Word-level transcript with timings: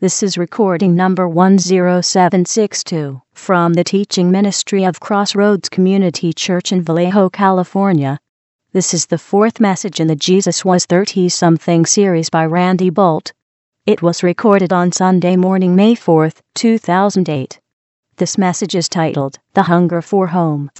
This 0.00 0.22
is 0.22 0.38
recording 0.38 0.94
number 0.94 1.28
10762 1.28 3.20
from 3.34 3.72
the 3.72 3.82
teaching 3.82 4.30
ministry 4.30 4.84
of 4.84 5.00
Crossroads 5.00 5.68
Community 5.68 6.32
Church 6.32 6.70
in 6.70 6.82
Vallejo, 6.82 7.28
California. 7.28 8.20
This 8.70 8.94
is 8.94 9.06
the 9.06 9.18
fourth 9.18 9.58
message 9.58 9.98
in 9.98 10.06
the 10.06 10.14
Jesus 10.14 10.64
Was 10.64 10.86
30 10.86 11.28
Something 11.30 11.84
series 11.84 12.30
by 12.30 12.46
Randy 12.46 12.92
Boldt. 12.92 13.32
It 13.86 14.00
was 14.00 14.22
recorded 14.22 14.72
on 14.72 14.92
Sunday 14.92 15.34
morning, 15.34 15.74
May 15.74 15.96
4th, 15.96 16.42
2008. 16.54 17.58
This 18.18 18.38
message 18.38 18.76
is 18.76 18.88
titled 18.88 19.40
The 19.54 19.64
Hunger 19.64 20.00
for 20.00 20.28
Home. 20.28 20.70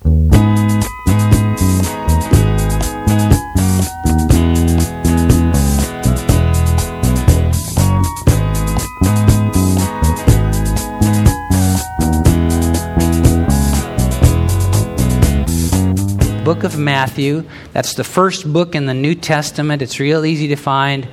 Book 16.58 16.72
of 16.72 16.76
Matthew. 16.76 17.44
That's 17.72 17.94
the 17.94 18.02
first 18.02 18.52
book 18.52 18.74
in 18.74 18.86
the 18.86 18.94
New 18.94 19.14
Testament. 19.14 19.80
It's 19.80 20.00
real 20.00 20.24
easy 20.24 20.48
to 20.48 20.56
find. 20.56 21.06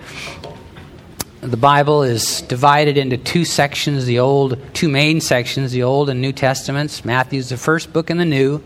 The 1.42 1.56
Bible 1.56 2.02
is 2.02 2.42
divided 2.42 2.98
into 2.98 3.18
two 3.18 3.46
sections, 3.46 4.08
the 4.08 4.18
old 4.18 4.58
two 4.74 4.90
main 4.90 5.22
sections, 5.22 5.72
the 5.72 5.84
Old 5.84 6.10
and 6.10 6.20
New 6.20 6.34
Testaments. 6.34 7.06
Matthew's 7.06 7.50
the 7.50 7.58
first 7.58 7.94
book 7.94 8.10
in 8.10 8.18
the 8.18 8.26
New. 8.26 8.64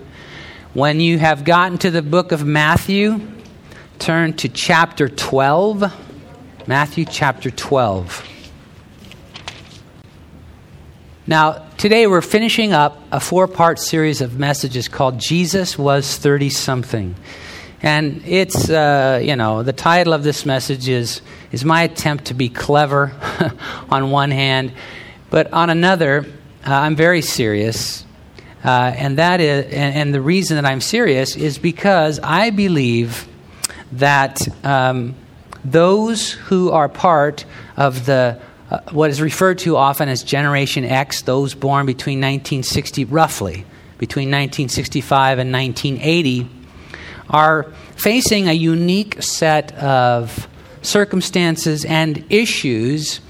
When 0.73 1.01
you 1.01 1.19
have 1.19 1.43
gotten 1.43 1.77
to 1.79 1.91
the 1.91 2.01
book 2.01 2.31
of 2.31 2.45
Matthew, 2.45 3.27
turn 3.97 4.31
to 4.37 4.47
chapter 4.47 5.09
12. 5.09 5.83
Matthew 6.65 7.03
chapter 7.03 7.51
12. 7.51 8.25
Now, 11.27 11.68
today 11.79 12.07
we're 12.07 12.21
finishing 12.21 12.73
up 12.73 13.01
a 13.09 13.21
four 13.21 13.47
part 13.47 13.79
series 13.79 14.19
of 14.19 14.37
messages 14.37 14.89
called 14.89 15.17
Jesus 15.17 15.77
Was 15.77 16.17
30 16.17 16.49
Something. 16.49 17.15
And 17.81 18.21
it's, 18.25 18.69
uh, 18.69 19.21
you 19.23 19.37
know, 19.37 19.63
the 19.63 19.71
title 19.71 20.11
of 20.11 20.21
this 20.21 20.45
message 20.45 20.89
is, 20.89 21.21
is 21.53 21.63
my 21.63 21.83
attempt 21.83 22.25
to 22.25 22.33
be 22.33 22.49
clever 22.49 23.13
on 23.89 24.11
one 24.11 24.29
hand, 24.29 24.73
but 25.29 25.53
on 25.53 25.69
another, 25.69 26.25
uh, 26.67 26.73
I'm 26.73 26.97
very 26.97 27.21
serious. 27.21 28.05
Uh, 28.61 28.91
and 28.97 29.17
that 29.17 29.39
is, 29.39 29.63
and, 29.67 29.95
and, 29.95 30.13
the 30.13 30.19
reason 30.19 30.55
that 30.55 30.65
I'm 30.65 30.81
serious 30.81 31.37
is 31.37 31.57
because 31.57 32.19
I 32.19 32.49
believe 32.49 33.25
that 33.93 34.45
um, 34.65 35.15
those 35.63 36.33
who 36.33 36.71
are 36.71 36.89
part 36.89 37.45
of 37.77 38.05
the 38.05 38.41
uh, 38.69 38.79
what 38.91 39.09
is 39.09 39.19
referred 39.19 39.57
to 39.59 39.75
often 39.75 40.09
as 40.09 40.23
Generation 40.23 40.85
X, 40.85 41.23
those 41.23 41.55
born 41.55 41.85
between 41.85 42.19
1960, 42.19 43.05
roughly, 43.05 43.65
between 43.97 44.27
1965 44.27 45.39
and 45.39 45.51
1980, 45.51 46.47
are 47.29 47.63
facing 47.95 48.47
a 48.47 48.53
unique 48.53 49.21
set 49.23 49.73
of 49.75 50.47
circumstances 50.83 51.83
and 51.83 52.23
issues 52.29 53.21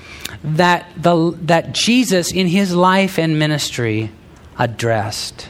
that, 0.43 0.91
the, 0.97 1.31
that 1.43 1.73
Jesus, 1.73 2.31
in 2.33 2.47
his 2.47 2.75
life 2.75 3.17
and 3.17 3.39
ministry, 3.39 4.11
addressed. 4.57 5.49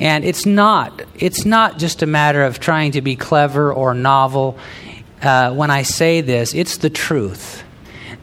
And 0.00 0.24
it's 0.24 0.44
not, 0.44 1.02
it's 1.14 1.44
not 1.44 1.78
just 1.78 2.02
a 2.02 2.06
matter 2.06 2.42
of 2.42 2.58
trying 2.58 2.92
to 2.92 3.02
be 3.02 3.14
clever 3.16 3.72
or 3.72 3.94
novel. 3.94 4.58
Uh, 5.22 5.52
when 5.54 5.70
I 5.70 5.82
say 5.82 6.20
this, 6.20 6.52
it's 6.52 6.78
the 6.78 6.90
truth 6.90 7.64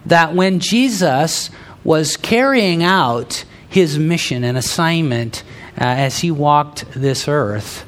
that 0.06 0.34
when 0.34 0.60
Jesus 0.60 1.50
was 1.84 2.18
carrying 2.18 2.84
out 2.84 3.46
his 3.68 4.00
mission 4.00 4.44
and 4.44 4.58
assignment 4.58 5.44
uh, 5.78 5.84
as 5.84 6.20
he 6.20 6.32
walked 6.32 6.86
this 6.94 7.28
earth, 7.28 7.86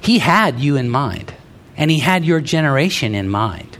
he 0.00 0.18
had 0.18 0.60
you 0.60 0.76
in 0.76 0.88
mind, 0.88 1.34
and 1.76 1.90
he 1.90 2.00
had 2.00 2.24
your 2.24 2.40
generation 2.40 3.14
in 3.14 3.28
mind. 3.28 3.77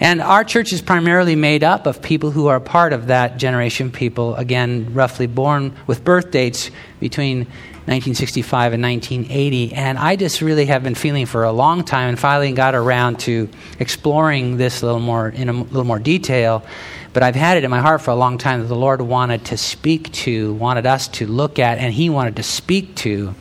And 0.00 0.22
our 0.22 0.44
church 0.44 0.72
is 0.72 0.80
primarily 0.80 1.36
made 1.36 1.62
up 1.62 1.86
of 1.86 2.00
people 2.00 2.30
who 2.30 2.46
are 2.46 2.58
part 2.58 2.94
of 2.94 3.08
that 3.08 3.36
generation, 3.36 3.92
people, 3.92 4.34
again, 4.34 4.94
roughly 4.94 5.26
born 5.26 5.76
with 5.86 6.02
birth 6.04 6.30
dates 6.30 6.70
between 7.00 7.40
1965 7.86 8.72
and 8.72 8.82
1980. 8.82 9.74
And 9.74 9.98
I 9.98 10.16
just 10.16 10.40
really 10.40 10.64
have 10.66 10.82
been 10.82 10.94
feeling 10.94 11.26
for 11.26 11.44
a 11.44 11.52
long 11.52 11.84
time 11.84 12.08
and 12.08 12.18
finally 12.18 12.50
got 12.52 12.74
around 12.74 13.20
to 13.20 13.50
exploring 13.78 14.56
this 14.56 14.80
a 14.80 14.86
little 14.86 15.00
more 15.02 15.28
in 15.28 15.50
a 15.50 15.52
little 15.52 15.84
more 15.84 15.98
detail. 15.98 16.64
But 17.12 17.22
I've 17.22 17.34
had 17.34 17.58
it 17.58 17.64
in 17.64 17.70
my 17.70 17.80
heart 17.80 18.00
for 18.00 18.10
a 18.10 18.16
long 18.16 18.38
time 18.38 18.60
that 18.60 18.68
the 18.68 18.76
Lord 18.76 19.02
wanted 19.02 19.44
to 19.46 19.58
speak 19.58 20.10
to, 20.12 20.54
wanted 20.54 20.86
us 20.86 21.08
to 21.08 21.26
look 21.26 21.58
at, 21.58 21.76
and 21.76 21.92
He 21.92 22.08
wanted 22.08 22.36
to 22.36 22.42
speak 22.42 22.94
to 22.96 23.34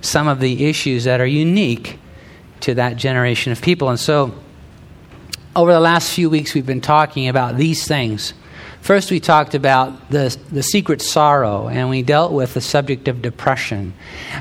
some 0.00 0.26
of 0.26 0.40
the 0.40 0.64
issues 0.66 1.04
that 1.04 1.20
are 1.20 1.26
unique 1.26 1.98
to 2.60 2.74
that 2.74 2.96
generation 2.96 3.52
of 3.52 3.60
people. 3.60 3.90
And 3.90 4.00
so, 4.00 4.32
over 5.56 5.72
the 5.72 5.80
last 5.80 6.12
few 6.12 6.30
weeks, 6.30 6.54
we've 6.54 6.66
been 6.66 6.80
talking 6.80 7.28
about 7.28 7.56
these 7.56 7.86
things 7.86 8.34
First, 8.80 9.10
we 9.10 9.20
talked 9.20 9.54
about 9.54 10.10
the, 10.10 10.34
the 10.50 10.62
secret 10.62 11.02
sorrow, 11.02 11.68
and 11.68 11.90
we 11.90 12.02
dealt 12.02 12.32
with 12.32 12.54
the 12.54 12.60
subject 12.60 13.08
of 13.08 13.20
depression. 13.20 13.92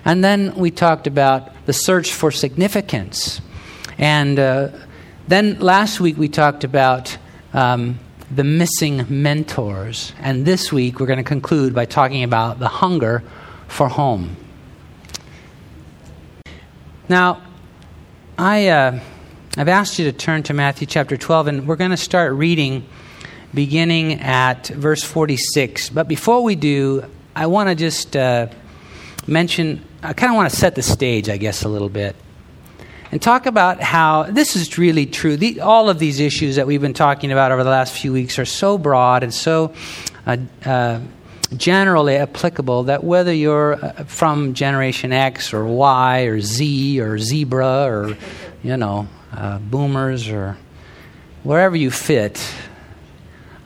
And 0.06 0.24
then 0.24 0.56
we 0.56 0.72
talked 0.72 1.08
about 1.08 1.52
the 1.66 1.74
search 1.74 2.14
for 2.14 2.32
significance. 2.32 3.42
And 3.98 4.40
uh, 4.40 4.70
then 5.28 5.60
last 5.60 6.00
week, 6.00 6.18
we 6.18 6.30
talked 6.30 6.64
about 6.64 7.18
um, 7.54 8.00
the 8.34 8.44
missing 8.44 9.06
mentors. 9.10 10.14
And 10.20 10.46
this 10.46 10.72
week, 10.72 11.00
we're 11.00 11.08
going 11.08 11.18
to 11.18 11.24
conclude 11.24 11.76
by 11.76 11.86
talking 11.86 12.24
about 12.24 12.60
the 12.60 12.70
hunger 12.70 13.24
for 13.68 13.90
home. 13.90 14.38
Now, 17.10 17.42
I, 18.38 18.68
uh, 18.68 19.00
I've 19.60 19.70
asked 19.70 19.98
you 19.98 20.06
to 20.06 20.16
turn 20.16 20.44
to 20.44 20.54
Matthew 20.54 20.86
chapter 20.86 21.18
12, 21.18 21.48
and 21.48 21.68
we're 21.68 21.78
going 21.78 21.90
to 21.90 21.98
start 21.98 22.34
reading 22.34 22.86
beginning 23.56 24.22
at 24.22 24.68
verse 24.68 25.02
46. 25.02 25.90
But 25.90 26.08
before 26.08 26.44
we 26.44 26.54
do, 26.54 27.06
I 27.36 27.48
want 27.48 27.68
to 27.70 27.74
just 27.74 28.16
uh, 28.16 28.50
mention, 29.26 29.84
I 30.04 30.14
kind 30.14 30.32
of 30.32 30.36
want 30.36 30.52
to 30.52 30.56
set 30.56 30.76
the 30.76 30.84
stage, 30.84 31.28
I 31.28 31.38
guess, 31.38 31.64
a 31.64 31.70
little 31.70 31.90
bit. 31.90 32.16
And 33.12 33.20
talk 33.20 33.48
about 33.48 33.82
how 33.82 34.24
this 34.30 34.56
is 34.56 34.78
really 34.78 35.08
true. 35.08 35.38
The, 35.38 35.62
all 35.62 35.90
of 35.90 35.98
these 35.98 36.20
issues 36.20 36.58
that 36.58 36.68
we've 36.68 36.80
been 36.80 36.94
talking 36.94 37.32
about 37.32 37.52
over 37.52 37.64
the 37.64 37.72
last 37.72 37.98
few 37.98 38.14
weeks 38.14 38.38
are 38.38 38.46
so 38.46 38.78
broad 38.78 39.24
and 39.24 39.34
so 39.34 39.74
uh, 40.28 40.38
uh, 40.66 41.00
generally 41.56 42.18
applicable 42.18 42.84
that 42.84 43.04
whether 43.04 43.34
you're 43.34 43.84
uh, 43.84 44.04
from 44.04 44.54
Generation 44.54 45.12
X 45.12 45.52
or 45.52 45.66
Y 45.66 46.26
or 46.26 46.42
Z 46.42 47.02
or 47.02 47.18
Zebra 47.18 47.86
or, 47.86 48.16
you 48.62 48.78
know, 48.78 49.08
uh, 49.38 49.60
boomers 49.60 50.28
or 50.30 50.58
wherever 51.44 51.76
you 51.76 51.92
fit, 51.92 52.54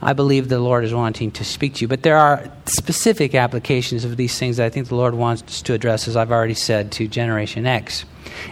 I 0.00 0.12
believe 0.12 0.48
the 0.48 0.58
Lord 0.58 0.84
is 0.84 0.92
wanting 0.92 1.30
to 1.32 1.44
speak 1.44 1.74
to 1.74 1.80
you. 1.82 1.88
But 1.88 2.02
there 2.02 2.16
are 2.16 2.50
specific 2.66 3.34
applications 3.34 4.04
of 4.04 4.16
these 4.16 4.38
things 4.38 4.58
that 4.58 4.66
I 4.66 4.68
think 4.68 4.88
the 4.88 4.96
Lord 4.96 5.14
wants 5.14 5.62
to 5.62 5.72
address, 5.72 6.08
as 6.08 6.16
I've 6.16 6.30
already 6.32 6.54
said, 6.54 6.92
to 6.92 7.08
Generation 7.08 7.66
X. 7.66 8.04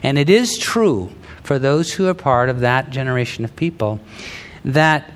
And 0.03 0.19
it 0.19 0.31
is 0.31 0.57
true 0.59 1.11
for 1.43 1.59
those 1.59 1.93
who 1.93 2.09
are 2.09 2.15
part 2.15 2.49
of 2.49 2.61
that 2.61 2.91
generation 2.91 3.45
of 3.45 3.55
people 3.57 4.01
that 4.65 5.13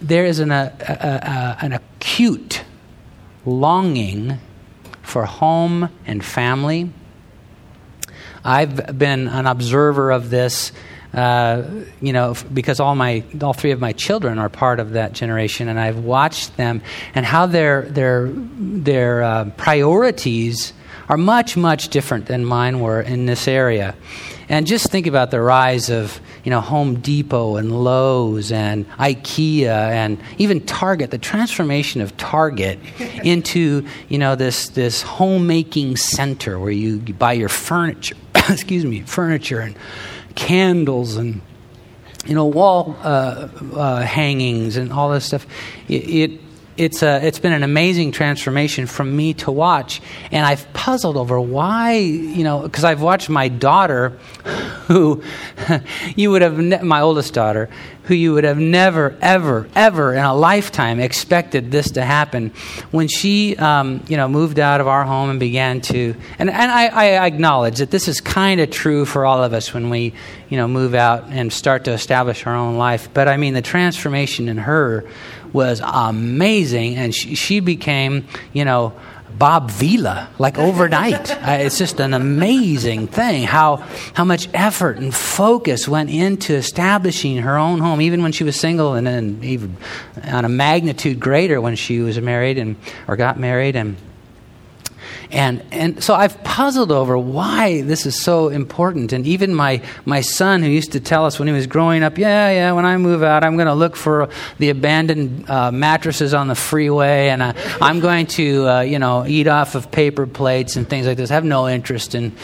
there 0.00 0.24
is 0.24 0.38
an, 0.38 0.50
a, 0.50 0.74
a, 0.80 0.92
a, 0.92 1.58
an 1.64 1.72
acute 1.72 2.64
longing 3.44 4.38
for 5.02 5.24
home 5.26 5.90
and 6.06 6.24
family. 6.24 6.90
I've 8.44 8.98
been 8.98 9.28
an 9.28 9.46
observer 9.46 10.10
of 10.10 10.30
this 10.30 10.72
uh, 11.14 11.62
you 12.00 12.12
know, 12.12 12.34
because 12.52 12.80
all 12.80 12.94
my 12.94 13.22
all 13.40 13.52
three 13.52 13.70
of 13.70 13.80
my 13.80 13.92
children 13.92 14.38
are 14.38 14.48
part 14.48 14.80
of 14.80 14.92
that 14.92 15.12
generation, 15.12 15.68
and 15.68 15.78
I've 15.78 15.98
watched 15.98 16.56
them 16.56 16.82
and 17.14 17.24
how 17.24 17.46
their 17.46 17.82
their 17.82 18.28
their 18.28 19.22
uh, 19.22 19.50
priorities 19.56 20.72
are 21.08 21.16
much 21.16 21.56
much 21.56 21.88
different 21.88 22.26
than 22.26 22.44
mine 22.44 22.80
were 22.80 23.00
in 23.00 23.26
this 23.26 23.46
area. 23.46 23.94
And 24.48 24.66
just 24.66 24.90
think 24.90 25.06
about 25.06 25.30
the 25.30 25.40
rise 25.40 25.88
of 25.88 26.20
you 26.42 26.50
know 26.50 26.60
Home 26.60 26.96
Depot 27.00 27.56
and 27.56 27.84
Lowe's 27.84 28.52
and 28.52 28.88
IKEA 28.98 29.66
and 29.66 30.20
even 30.38 30.60
Target. 30.66 31.10
The 31.10 31.18
transformation 31.18 32.00
of 32.00 32.16
Target 32.16 32.78
into 33.24 33.86
you 34.08 34.18
know 34.18 34.34
this 34.34 34.68
this 34.70 35.02
homemaking 35.02 35.96
center 35.96 36.58
where 36.58 36.72
you, 36.72 37.02
you 37.06 37.14
buy 37.14 37.34
your 37.34 37.48
furniture. 37.48 38.16
excuse 38.48 38.84
me, 38.84 39.00
furniture 39.02 39.60
and 39.60 39.76
candles 40.34 41.16
and 41.16 41.40
you 42.26 42.34
know 42.34 42.46
wall 42.46 42.96
uh, 43.02 43.48
uh, 43.74 44.02
hangings 44.02 44.76
and 44.76 44.92
all 44.92 45.10
this 45.10 45.24
stuff. 45.24 45.46
It, 45.88 46.08
it, 46.08 46.40
it's, 46.76 47.02
a, 47.02 47.24
it's 47.24 47.38
been 47.38 47.52
an 47.52 47.62
amazing 47.62 48.12
transformation 48.12 48.86
from 48.86 49.14
me 49.14 49.34
to 49.34 49.52
watch. 49.52 50.00
And 50.32 50.44
I've 50.44 50.70
puzzled 50.72 51.16
over 51.16 51.40
why, 51.40 51.92
you 51.92 52.42
know, 52.42 52.62
because 52.62 52.84
I've 52.84 53.00
watched 53.00 53.28
my 53.28 53.48
daughter, 53.48 54.10
who 54.88 55.22
you 56.16 56.30
would 56.30 56.42
have, 56.42 56.58
ne- 56.58 56.82
my 56.82 57.00
oldest 57.00 57.32
daughter, 57.32 57.68
who 58.04 58.14
you 58.14 58.34
would 58.34 58.44
have 58.44 58.58
never, 58.58 59.16
ever, 59.20 59.66
ever 59.74 60.14
in 60.14 60.22
a 60.24 60.34
lifetime 60.34 61.00
expected 61.00 61.70
this 61.70 61.92
to 61.92 62.04
happen. 62.04 62.52
When 62.90 63.08
she, 63.08 63.56
um, 63.56 64.04
you 64.08 64.16
know, 64.16 64.28
moved 64.28 64.58
out 64.58 64.80
of 64.80 64.88
our 64.88 65.04
home 65.04 65.30
and 65.30 65.40
began 65.40 65.80
to, 65.82 66.14
and, 66.38 66.50
and 66.50 66.70
I, 66.70 66.86
I 66.88 67.26
acknowledge 67.26 67.78
that 67.78 67.90
this 67.90 68.06
is 68.06 68.20
kind 68.20 68.60
of 68.60 68.70
true 68.70 69.06
for 69.06 69.24
all 69.24 69.42
of 69.42 69.52
us 69.54 69.72
when 69.72 69.88
we, 69.88 70.12
you 70.50 70.58
know, 70.58 70.68
move 70.68 70.94
out 70.94 71.28
and 71.30 71.52
start 71.52 71.84
to 71.84 71.92
establish 71.92 72.46
our 72.46 72.54
own 72.54 72.76
life. 72.76 73.08
But 73.14 73.26
I 73.26 73.38
mean, 73.38 73.54
the 73.54 73.62
transformation 73.62 74.48
in 74.48 74.58
her 74.58 75.08
was 75.54 75.80
amazing, 75.82 76.96
and 76.96 77.14
she, 77.14 77.34
she 77.36 77.60
became, 77.60 78.26
you 78.52 78.64
know, 78.64 78.92
Bob 79.38 79.70
Vila, 79.70 80.28
like 80.38 80.58
overnight. 80.58 81.30
uh, 81.46 81.58
it's 81.60 81.78
just 81.78 82.00
an 82.00 82.14
amazing 82.14 83.08
thing 83.08 83.44
how, 83.44 83.76
how 84.14 84.24
much 84.24 84.48
effort 84.54 84.98
and 84.98 85.14
focus 85.14 85.88
went 85.88 86.10
into 86.10 86.54
establishing 86.54 87.38
her 87.38 87.56
own 87.56 87.80
home, 87.80 88.00
even 88.00 88.22
when 88.22 88.32
she 88.32 88.44
was 88.44 88.58
single, 88.58 88.94
and 88.94 89.06
then 89.06 89.40
even 89.42 89.76
on 90.24 90.44
a 90.44 90.48
magnitude 90.48 91.20
greater 91.20 91.60
when 91.60 91.76
she 91.76 92.00
was 92.00 92.20
married 92.20 92.58
and 92.58 92.76
or 93.08 93.16
got 93.16 93.38
married 93.38 93.76
and 93.76 93.96
and, 95.30 95.62
and 95.72 96.02
so 96.02 96.14
I've 96.14 96.42
puzzled 96.44 96.92
over 96.92 97.16
why 97.16 97.82
this 97.82 98.06
is 98.06 98.20
so 98.20 98.48
important. 98.48 99.12
And 99.12 99.26
even 99.26 99.54
my, 99.54 99.82
my 100.04 100.20
son, 100.20 100.62
who 100.62 100.68
used 100.68 100.92
to 100.92 101.00
tell 101.00 101.26
us 101.26 101.38
when 101.38 101.48
he 101.48 101.54
was 101.54 101.66
growing 101.66 102.02
up, 102.02 102.18
yeah, 102.18 102.50
yeah, 102.50 102.72
when 102.72 102.84
I 102.84 102.96
move 102.96 103.22
out, 103.22 103.44
I'm 103.44 103.56
going 103.56 103.66
to 103.66 103.74
look 103.74 103.96
for 103.96 104.28
the 104.58 104.70
abandoned 104.70 105.48
uh, 105.48 105.70
mattresses 105.72 106.34
on 106.34 106.48
the 106.48 106.54
freeway, 106.54 107.28
and 107.28 107.42
uh, 107.42 107.52
I'm 107.80 108.00
going 108.00 108.26
to, 108.28 108.68
uh, 108.68 108.80
you 108.80 108.98
know, 108.98 109.26
eat 109.26 109.48
off 109.48 109.74
of 109.74 109.90
paper 109.90 110.26
plates 110.26 110.76
and 110.76 110.88
things 110.88 111.06
like 111.06 111.16
this. 111.16 111.30
I 111.30 111.34
have 111.34 111.44
no 111.44 111.68
interest 111.68 112.14
in. 112.14 112.34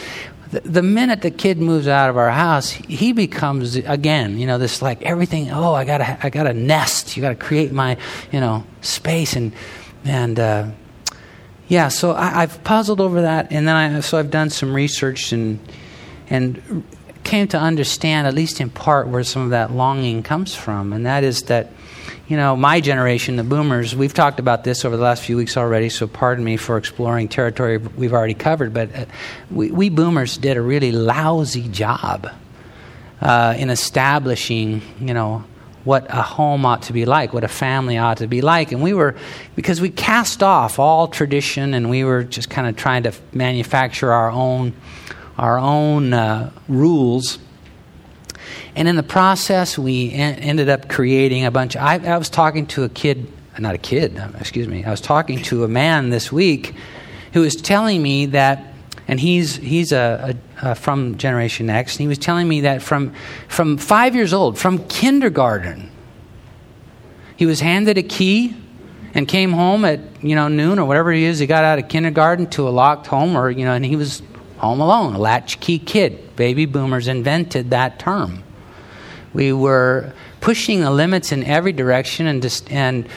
The, 0.51 0.59
the 0.61 0.83
minute 0.83 1.21
the 1.21 1.31
kid 1.31 1.59
moves 1.59 1.87
out 1.87 2.09
of 2.09 2.17
our 2.17 2.29
house, 2.29 2.71
he 2.71 3.13
becomes 3.13 3.77
again, 3.77 4.37
you 4.37 4.45
know, 4.45 4.57
this 4.57 4.81
like 4.81 5.01
everything. 5.03 5.49
Oh, 5.49 5.73
I 5.73 5.85
gotta, 5.85 6.17
I 6.21 6.29
gotta 6.29 6.53
nest. 6.53 7.15
You 7.15 7.21
gotta 7.21 7.35
create 7.35 7.71
my, 7.71 7.95
you 8.33 8.41
know, 8.41 8.65
space 8.81 9.37
and 9.37 9.53
and 10.03 10.37
uh, 10.39 10.67
yeah, 11.71 11.87
so 11.87 12.13
I, 12.13 12.41
have 12.41 12.65
puzzled 12.65 12.99
over 12.99 13.21
that, 13.21 13.53
and 13.53 13.65
then 13.65 13.73
I, 13.73 13.99
so 14.01 14.17
I've 14.17 14.29
done 14.29 14.49
some 14.49 14.73
research 14.73 15.31
and 15.31 15.57
and 16.29 16.83
came 17.23 17.47
to 17.47 17.57
understand, 17.57 18.27
at 18.27 18.33
least 18.33 18.59
in 18.59 18.69
part, 18.69 19.07
where 19.07 19.23
some 19.23 19.43
of 19.43 19.51
that 19.51 19.71
longing 19.71 20.21
comes 20.21 20.53
from, 20.53 20.91
and 20.91 21.05
that 21.05 21.23
is 21.23 21.43
that, 21.43 21.71
you 22.27 22.35
know, 22.35 22.57
my 22.57 22.81
generation, 22.81 23.37
the 23.37 23.45
boomers, 23.45 23.95
we've 23.95 24.13
talked 24.13 24.37
about 24.41 24.65
this 24.65 24.83
over 24.83 24.97
the 24.97 25.03
last 25.03 25.23
few 25.23 25.37
weeks 25.37 25.55
already, 25.55 25.87
so 25.87 26.07
pardon 26.07 26.43
me 26.43 26.57
for 26.57 26.75
exploring 26.75 27.29
territory 27.29 27.77
we've 27.77 28.11
already 28.11 28.33
covered, 28.33 28.73
but 28.73 28.93
uh, 28.93 29.05
we, 29.49 29.71
we 29.71 29.87
boomers 29.87 30.37
did 30.37 30.57
a 30.57 30.61
really 30.61 30.91
lousy 30.91 31.69
job 31.69 32.27
uh, 33.21 33.55
in 33.57 33.69
establishing, 33.69 34.81
you 34.99 35.13
know, 35.13 35.45
what 35.83 36.05
a 36.09 36.21
home 36.21 36.65
ought 36.65 36.83
to 36.83 36.93
be 36.93 37.05
like, 37.05 37.33
what 37.33 37.43
a 37.43 37.47
family 37.47 37.97
ought 37.97 38.17
to 38.17 38.27
be 38.27 38.41
like. 38.41 38.71
And 38.71 38.81
we 38.81 38.93
were, 38.93 39.15
because 39.55 39.81
we 39.81 39.89
cast 39.89 40.43
off 40.43 40.79
all 40.79 41.07
tradition 41.07 41.73
and 41.73 41.89
we 41.89 42.03
were 42.03 42.23
just 42.23 42.49
kind 42.49 42.67
of 42.67 42.75
trying 42.75 43.03
to 43.03 43.13
manufacture 43.31 44.11
our 44.11 44.29
own, 44.29 44.73
our 45.37 45.57
own 45.57 46.13
uh, 46.13 46.51
rules. 46.67 47.39
And 48.75 48.87
in 48.87 48.95
the 48.95 49.03
process, 49.03 49.77
we 49.77 50.11
en- 50.13 50.35
ended 50.35 50.69
up 50.69 50.87
creating 50.87 51.45
a 51.45 51.51
bunch. 51.51 51.75
I, 51.75 51.95
I 51.95 52.17
was 52.17 52.29
talking 52.29 52.67
to 52.67 52.83
a 52.83 52.89
kid, 52.89 53.27
not 53.57 53.75
a 53.75 53.79
kid, 53.79 54.21
excuse 54.39 54.67
me. 54.67 54.85
I 54.85 54.91
was 54.91 55.01
talking 55.01 55.41
to 55.43 55.63
a 55.63 55.67
man 55.67 56.09
this 56.09 56.31
week 56.31 56.75
who 57.33 57.41
was 57.41 57.55
telling 57.55 58.01
me 58.01 58.27
that 58.27 58.70
and 59.11 59.19
he's 59.19 59.57
he's 59.57 59.91
a, 59.91 60.37
a, 60.63 60.69
a, 60.69 60.75
from 60.75 61.17
Generation 61.17 61.69
X, 61.69 61.95
and 61.95 62.01
he 62.01 62.07
was 62.07 62.17
telling 62.17 62.47
me 62.47 62.61
that 62.61 62.81
from 62.81 63.13
from 63.49 63.77
five 63.77 64.15
years 64.15 64.33
old, 64.33 64.57
from 64.57 64.87
kindergarten, 64.87 65.91
he 67.35 67.45
was 67.45 67.59
handed 67.59 67.97
a 67.97 68.03
key 68.03 68.55
and 69.13 69.27
came 69.27 69.51
home 69.51 69.83
at 69.83 69.99
you 70.23 70.33
know 70.33 70.47
noon 70.47 70.79
or 70.79 70.85
whatever 70.85 71.11
he 71.11 71.25
is. 71.25 71.39
He 71.39 71.45
got 71.45 71.65
out 71.65 71.77
of 71.77 71.89
kindergarten 71.89 72.47
to 72.51 72.69
a 72.69 72.71
locked 72.71 73.07
home, 73.07 73.35
or 73.35 73.51
you 73.51 73.65
know, 73.65 73.73
and 73.73 73.83
he 73.83 73.97
was 73.97 74.23
home 74.59 74.79
alone, 74.79 75.13
a 75.13 75.19
latchkey 75.19 75.79
kid. 75.79 76.37
Baby 76.37 76.65
boomers 76.65 77.09
invented 77.09 77.71
that 77.71 77.99
term. 77.99 78.41
We 79.33 79.51
were 79.51 80.13
pushing 80.39 80.79
the 80.79 80.91
limits 80.91 81.33
in 81.33 81.43
every 81.43 81.73
direction, 81.73 82.27
and 82.27 82.41
just 82.41 82.71
and 82.71 83.09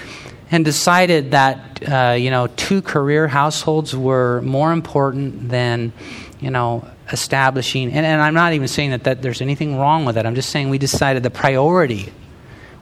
and 0.51 0.65
decided 0.65 1.31
that 1.33 1.89
uh, 1.89 2.13
you 2.13 2.31
know 2.31 2.47
two 2.49 2.83
career 2.83 3.29
households 3.29 3.97
were 3.97 4.41
more 4.43 4.73
important 4.73 5.49
than 5.49 5.93
you 6.41 6.51
know 6.51 6.89
establishing 7.13 7.93
and, 7.93 8.07
and 8.07 8.23
i'm 8.23 8.35
not 8.35 8.55
even 8.55 8.67
saying 8.67 8.91
that, 8.91 9.05
that 9.05 9.21
there's 9.21 9.43
anything 9.43 9.79
wrong 9.79 10.05
with 10.07 10.15
that. 10.15 10.25
I'm 10.25 10.35
just 10.35 10.49
saying 10.49 10.71
we 10.71 10.79
decided 10.79 11.23
the 11.23 11.31
priority 11.31 12.13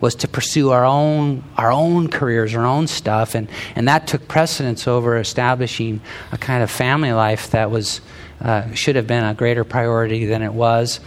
was 0.00 0.14
to 0.17 0.29
pursue 0.29 0.70
our 0.70 0.85
own 0.85 1.44
our 1.56 1.73
own 1.73 2.09
careers 2.09 2.55
our 2.55 2.64
own 2.64 2.87
stuff 2.87 3.35
and 3.35 3.49
and 3.75 3.88
that 3.88 4.06
took 4.06 4.29
precedence 4.29 4.87
over 4.87 5.19
establishing 5.19 6.00
a 6.31 6.38
kind 6.38 6.62
of 6.62 6.70
family 6.70 7.12
life 7.12 7.50
that 7.50 7.70
was 7.70 8.00
uh, 8.43 8.73
should 8.75 8.97
have 8.97 9.06
been 9.06 9.25
a 9.25 9.35
greater 9.35 9.62
priority 9.62 10.26
than 10.26 10.43
it 10.43 10.53
was. 10.53 10.99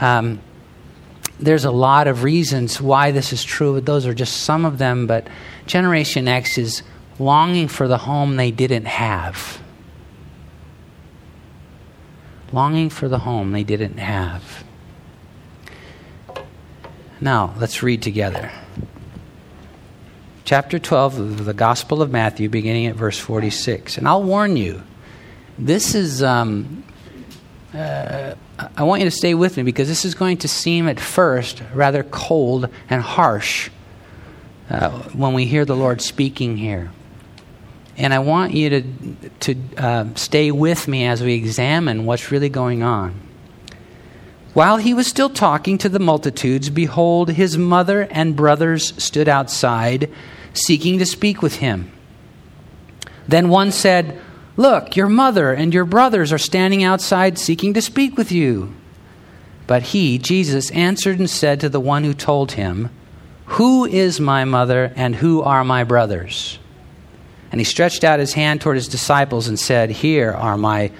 Um, 0.00 0.40
there's 1.38 1.64
a 1.64 1.70
lot 1.70 2.06
of 2.06 2.22
reasons 2.22 2.80
why 2.80 3.10
this 3.10 3.32
is 3.32 3.44
true 3.44 3.74
but 3.74 3.86
those 3.86 4.06
are 4.06 4.14
just 4.14 4.42
some 4.42 4.64
of 4.64 4.78
them 4.78 5.06
but 5.06 5.26
Generation 5.66 6.28
X 6.28 6.58
is 6.58 6.82
longing 7.18 7.68
for 7.68 7.88
the 7.88 7.98
home 7.98 8.36
they 8.36 8.50
didn't 8.50 8.86
have. 8.86 9.60
Longing 12.52 12.90
for 12.90 13.08
the 13.08 13.18
home 13.18 13.52
they 13.52 13.64
didn't 13.64 13.98
have. 13.98 14.64
Now, 17.20 17.54
let's 17.58 17.82
read 17.82 18.02
together. 18.02 18.52
Chapter 20.44 20.78
12 20.78 21.18
of 21.18 21.44
the 21.44 21.54
Gospel 21.54 22.02
of 22.02 22.10
Matthew, 22.10 22.48
beginning 22.48 22.86
at 22.86 22.94
verse 22.94 23.18
46. 23.18 23.98
And 23.98 24.06
I'll 24.06 24.22
warn 24.22 24.56
you, 24.56 24.82
this 25.58 25.94
is, 25.94 26.22
um, 26.22 26.84
uh, 27.74 28.34
I 28.58 28.84
want 28.84 29.02
you 29.02 29.10
to 29.10 29.16
stay 29.16 29.34
with 29.34 29.56
me 29.56 29.62
because 29.62 29.88
this 29.88 30.04
is 30.04 30.14
going 30.14 30.38
to 30.38 30.48
seem 30.48 30.88
at 30.88 30.98
first 30.98 31.62
rather 31.74 32.02
cold 32.02 32.68
and 32.88 33.02
harsh 33.02 33.70
uh, 34.70 34.90
when 35.12 35.34
we 35.34 35.44
hear 35.46 35.64
the 35.64 35.76
Lord 35.76 36.00
speaking 36.00 36.56
here. 36.56 36.90
And 37.98 38.12
I 38.12 38.18
want 38.18 38.52
you 38.52 38.70
to, 38.70 38.82
to 39.40 39.56
uh, 39.76 40.04
stay 40.14 40.50
with 40.50 40.88
me 40.88 41.06
as 41.06 41.22
we 41.22 41.34
examine 41.34 42.06
what's 42.06 42.30
really 42.30 42.48
going 42.48 42.82
on. 42.82 43.20
While 44.54 44.78
he 44.78 44.94
was 44.94 45.06
still 45.06 45.28
talking 45.28 45.76
to 45.78 45.88
the 45.88 45.98
multitudes, 45.98 46.70
behold, 46.70 47.30
his 47.30 47.58
mother 47.58 48.08
and 48.10 48.34
brothers 48.36 48.94
stood 49.02 49.28
outside, 49.28 50.10
seeking 50.54 50.98
to 50.98 51.06
speak 51.06 51.42
with 51.42 51.56
him. 51.56 51.92
Then 53.28 53.50
one 53.50 53.70
said, 53.70 54.20
Look, 54.56 54.96
your 54.96 55.08
mother 55.08 55.52
and 55.52 55.72
your 55.74 55.84
brothers 55.84 56.32
are 56.32 56.38
standing 56.38 56.82
outside 56.82 57.38
seeking 57.38 57.74
to 57.74 57.82
speak 57.82 58.16
with 58.16 58.32
you. 58.32 58.74
But 59.66 59.82
he, 59.82 60.18
Jesus, 60.18 60.70
answered 60.70 61.18
and 61.18 61.28
said 61.28 61.60
to 61.60 61.68
the 61.68 61.80
one 61.80 62.04
who 62.04 62.14
told 62.14 62.52
him, 62.52 62.90
who 63.46 63.84
is 63.84 64.20
my 64.20 64.44
mother 64.44 64.92
and 64.96 65.14
who 65.14 65.40
are 65.42 65.64
my 65.64 65.84
brothers? 65.84 66.58
And 67.50 67.60
he 67.60 67.64
stretched 67.64 68.04
out 68.04 68.18
his 68.18 68.34
hand 68.34 68.60
toward 68.60 68.76
his 68.76 68.88
disciples 68.88 69.48
and 69.48 69.58
said, 69.58 69.90
Here 69.90 70.32
are 70.32 70.58
my 70.58 70.90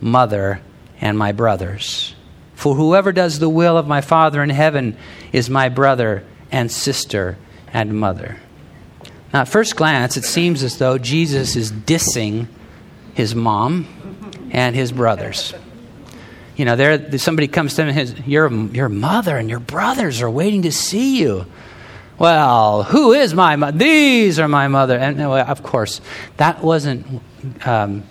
mother 0.00 0.60
and 1.00 1.16
my 1.16 1.32
brothers. 1.32 2.14
For 2.54 2.74
whoever 2.74 3.12
does 3.12 3.38
the 3.38 3.48
will 3.48 3.78
of 3.78 3.86
my 3.86 4.00
Father 4.00 4.42
in 4.42 4.50
heaven 4.50 4.96
is 5.32 5.48
my 5.48 5.68
brother 5.68 6.24
and 6.50 6.70
sister 6.70 7.38
and 7.72 7.98
mother. 7.98 8.36
Now, 9.32 9.42
at 9.42 9.48
first 9.48 9.76
glance, 9.76 10.16
it 10.16 10.24
seems 10.24 10.62
as 10.62 10.78
though 10.78 10.98
Jesus 10.98 11.56
is 11.56 11.72
dissing 11.72 12.48
his 13.14 13.34
mom 13.34 13.86
and 14.50 14.74
his 14.74 14.92
brothers. 14.92 15.54
You 16.56 16.64
know, 16.66 16.76
there 16.76 17.18
somebody 17.18 17.48
comes 17.48 17.74
to 17.74 17.82
him 17.82 17.88
and 17.88 18.08
says, 18.08 18.26
your, 18.26 18.52
your 18.52 18.88
mother 18.88 19.36
and 19.36 19.48
your 19.48 19.60
brothers 19.60 20.20
are 20.20 20.30
waiting 20.30 20.62
to 20.62 20.72
see 20.72 21.18
you. 21.18 21.46
Well, 22.18 22.84
who 22.84 23.12
is 23.12 23.34
my 23.34 23.56
mother? 23.56 23.78
These 23.78 24.38
are 24.38 24.48
my 24.48 24.68
mother. 24.68 24.98
And 24.98 25.20
of 25.20 25.62
course, 25.62 26.00
that 26.36 26.62
wasn't 26.62 27.22
um, 27.64 28.04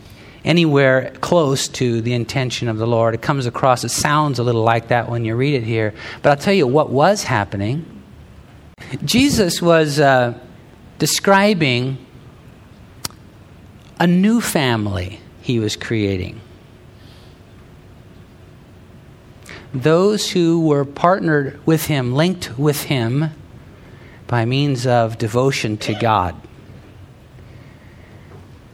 anywhere 0.44 1.14
close 1.22 1.68
to 1.68 2.02
the 2.02 2.14
intention 2.14 2.68
of 2.68 2.78
the 2.78 2.88
Lord. 2.88 3.14
It 3.14 3.22
comes 3.22 3.46
across, 3.46 3.84
it 3.84 3.90
sounds 3.90 4.40
a 4.40 4.44
little 4.44 4.64
like 4.64 4.88
that 4.88 5.10
when 5.10 5.24
you 5.24 5.36
read 5.36 5.54
it 5.54 5.64
here. 5.64 5.94
But 6.22 6.32
I'll 6.32 6.44
tell 6.44 6.54
you 6.54 6.68
what 6.68 6.90
was 6.90 7.24
happening. 7.24 7.86
Jesus 9.06 9.62
was 9.62 10.00
uh, 10.00 10.38
describing 10.98 12.04
a 14.02 14.08
new 14.08 14.42
family 14.42 15.20
he 15.44 15.60
was 15.60 15.76
creating. 15.76 16.42
Those 19.76 20.32
who 20.32 20.66
were 20.66 20.86
partnered 20.86 21.64
with 21.68 21.86
him, 21.86 22.12
linked 22.12 22.58
with 22.58 22.86
him, 22.86 23.30
by 24.26 24.44
means 24.44 24.88
of 24.88 25.20
devotion 25.20 25.78
to 25.78 25.94
God. 25.94 26.36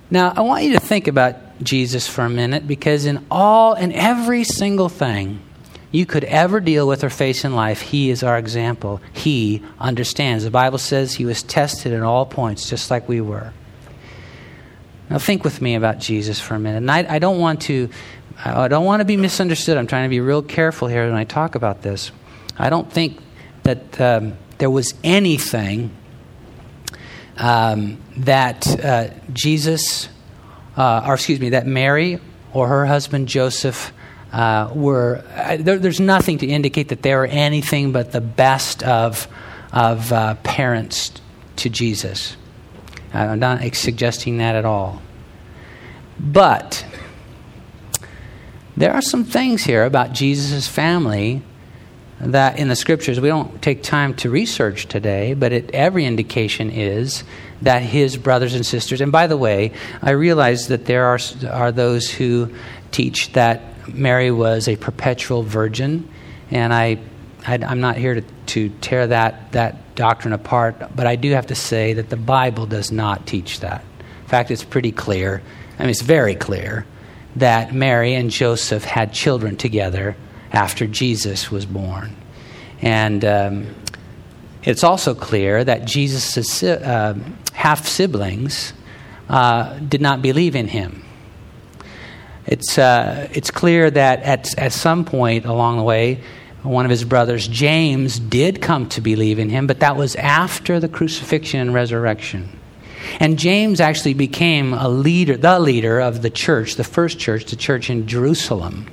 Now, 0.10 0.32
I 0.34 0.40
want 0.42 0.64
you 0.64 0.72
to 0.76 0.80
think 0.80 1.10
about 1.10 1.62
Jesus 1.62 2.08
for 2.08 2.22
a 2.22 2.30
minute 2.30 2.66
because 2.66 3.06
in 3.06 3.26
all 3.30 3.74
and 3.74 3.92
every 3.92 4.46
single 4.46 4.88
thing 4.88 5.42
you 5.92 6.06
could 6.06 6.24
ever 6.24 6.62
deal 6.62 6.88
with 6.88 7.04
or 7.04 7.10
face 7.10 7.44
in 7.44 7.54
life, 7.54 7.82
He 7.82 8.12
is 8.12 8.24
our 8.24 8.38
example. 8.38 9.02
He 9.12 9.62
understands. 9.78 10.46
The 10.46 10.52
Bible 10.52 10.78
says 10.78 11.16
He 11.16 11.26
was 11.26 11.44
tested 11.44 11.92
in 11.92 12.02
all 12.02 12.26
points, 12.26 12.70
just 12.70 12.90
like 12.90 13.10
we 13.10 13.20
were. 13.20 13.52
Now, 15.10 15.18
think 15.18 15.44
with 15.44 15.62
me 15.62 15.76
about 15.76 16.00
Jesus 16.00 16.40
for 16.40 16.56
a 16.56 16.60
minute. 16.60 16.78
And 16.78 16.92
I, 16.92 17.16
I 17.16 17.20
don't 17.20 17.40
want 17.40 17.62
to. 17.64 17.90
I 18.44 18.68
don't 18.68 18.86
want 18.86 19.00
to 19.00 19.06
be 19.06 19.18
misunderstood. 19.18 19.78
I'm 19.78 19.88
trying 19.88 20.06
to 20.06 20.10
be 20.10 20.20
real 20.20 20.44
careful 20.44 20.88
here 20.88 21.08
when 21.08 21.16
I 21.16 21.24
talk 21.24 21.56
about 21.56 21.82
this. 21.82 22.12
I 22.56 22.70
don't 22.70 22.92
think 22.92 23.20
that 23.64 24.00
um, 24.00 24.38
there 24.60 24.70
was 24.70 24.94
anything 25.04 25.90
um, 27.38 27.98
that 28.18 28.68
uh, 28.84 29.10
Jesus, 29.34 30.10
uh, 30.76 31.04
or 31.08 31.16
excuse 31.16 31.40
me, 31.40 31.50
that 31.50 31.66
Mary 31.66 32.20
or 32.54 32.68
her 32.68 32.86
husband 32.86 33.28
Joseph 33.28 33.92
uh, 34.32 34.72
were, 34.74 35.24
there, 35.60 35.80
there's 35.80 36.00
nothing 36.00 36.38
to 36.40 36.48
indicate 36.48 36.90
that 36.90 37.02
they 37.02 37.16
were 37.16 37.26
anything 37.26 37.92
but 37.92 38.12
the 38.12 38.22
best 38.22 38.84
of, 38.84 39.28
of 39.72 40.12
uh, 40.12 40.36
parents 40.44 41.12
to 41.58 41.70
Jesus. 41.70 42.36
I'm 43.14 43.40
not 43.40 43.76
suggesting 43.76 44.38
that 44.38 44.56
at 44.56 44.66
all. 44.66 45.02
But 46.20 46.86
there 48.76 48.94
are 48.94 49.02
some 49.02 49.24
things 49.24 49.64
here 49.64 49.86
about 49.86 50.14
Jesus' 50.14 50.68
family 50.68 51.42
that 52.20 52.58
in 52.58 52.68
the 52.68 52.76
scriptures 52.76 53.20
we 53.20 53.28
don't 53.28 53.62
take 53.62 53.84
time 53.84 54.14
to 54.16 54.30
research 54.30 54.88
today, 54.88 55.34
but 55.34 55.54
it, 55.54 55.72
every 55.72 56.06
indication 56.06 56.72
is 56.72 57.24
that 57.62 57.82
his 57.82 58.18
brothers 58.18 58.54
and 58.54 58.66
sisters, 58.66 59.02
and 59.02 59.12
by 59.12 59.28
the 59.28 59.38
way, 59.38 59.72
I 60.02 60.12
realize 60.12 60.68
that 60.68 60.86
there 60.86 61.06
are, 61.06 61.20
are 61.50 61.72
those 61.72 62.10
who 62.10 62.54
teach 62.92 63.34
that 63.34 63.88
Mary 63.88 64.32
was 64.32 64.68
a 64.68 64.76
perpetual 64.76 65.44
virgin, 65.44 66.10
and 66.52 66.74
I, 66.74 67.00
I, 67.46 67.56
am 67.56 67.82
not 67.82 67.98
here 67.98 68.16
to, 68.16 68.22
to 68.22 68.70
tear 68.82 69.08
that, 69.08 69.52
that 69.52 69.78
doctrine 69.98 70.34
apart, 70.34 70.96
but 70.96 71.06
I 71.06 71.18
do 71.18 71.32
have 71.32 71.48
to 71.48 71.56
say 71.56 71.92
that 71.94 72.10
the 72.10 72.16
Bible 72.16 72.66
does 72.66 72.92
not 72.92 73.27
teach 73.27 73.60
that. 73.60 73.84
In 74.22 74.27
fact, 74.27 74.51
it's 74.51 74.63
pretty 74.63 74.94
clear, 74.94 75.42
I 75.77 75.82
mean, 75.82 75.89
it's 75.89 76.01
very 76.01 76.36
clear, 76.36 76.86
that 77.36 77.74
Mary 77.74 78.13
and 78.13 78.32
Joseph 78.32 78.86
had 78.86 79.12
children 79.12 79.58
together 79.58 80.16
after 80.51 80.88
Jesus 80.88 81.51
was 81.51 81.66
born. 81.66 82.16
And 82.82 83.25
um, 83.25 83.75
it's 84.63 84.84
also 84.84 85.13
clear 85.13 85.63
that 85.63 85.86
Jesus' 85.86 86.63
uh, 86.63 87.18
half 87.54 87.88
siblings 87.88 88.74
uh, 89.30 89.77
did 89.80 90.01
not 90.01 90.22
believe 90.22 90.56
in 90.56 90.68
him. 90.68 91.04
It's, 92.46 92.77
uh, 92.77 93.27
it's 93.34 93.51
clear 93.51 93.92
that 93.92 94.24
at, 94.24 94.58
at 94.58 94.72
some 94.72 95.04
point 95.04 95.46
along 95.46 95.77
the 95.77 95.84
way, 95.84 96.22
one 96.64 96.86
of 96.86 96.92
his 96.92 97.04
brothers, 97.04 97.48
James, 97.48 98.20
did 98.20 98.62
come 98.62 98.90
to 98.90 99.02
believe 99.02 99.40
in 99.40 99.50
him, 99.50 99.68
but 99.68 99.80
that 99.80 99.96
was 99.96 100.16
after 100.16 100.80
the 100.80 100.90
crucifixion 100.90 101.60
and 101.60 101.74
resurrection. 101.74 102.60
And 103.20 103.40
James 103.40 103.80
actually 103.80 104.16
became 104.16 104.74
a 104.74 104.90
leader, 104.90 105.38
the 105.38 105.60
leader 105.60 106.00
of 106.00 106.22
the 106.22 106.30
church, 106.30 106.76
the 106.76 106.84
first 106.84 107.20
church, 107.20 107.46
the 107.46 107.56
church 107.56 107.90
in 107.90 108.08
Jerusalem. 108.08 108.88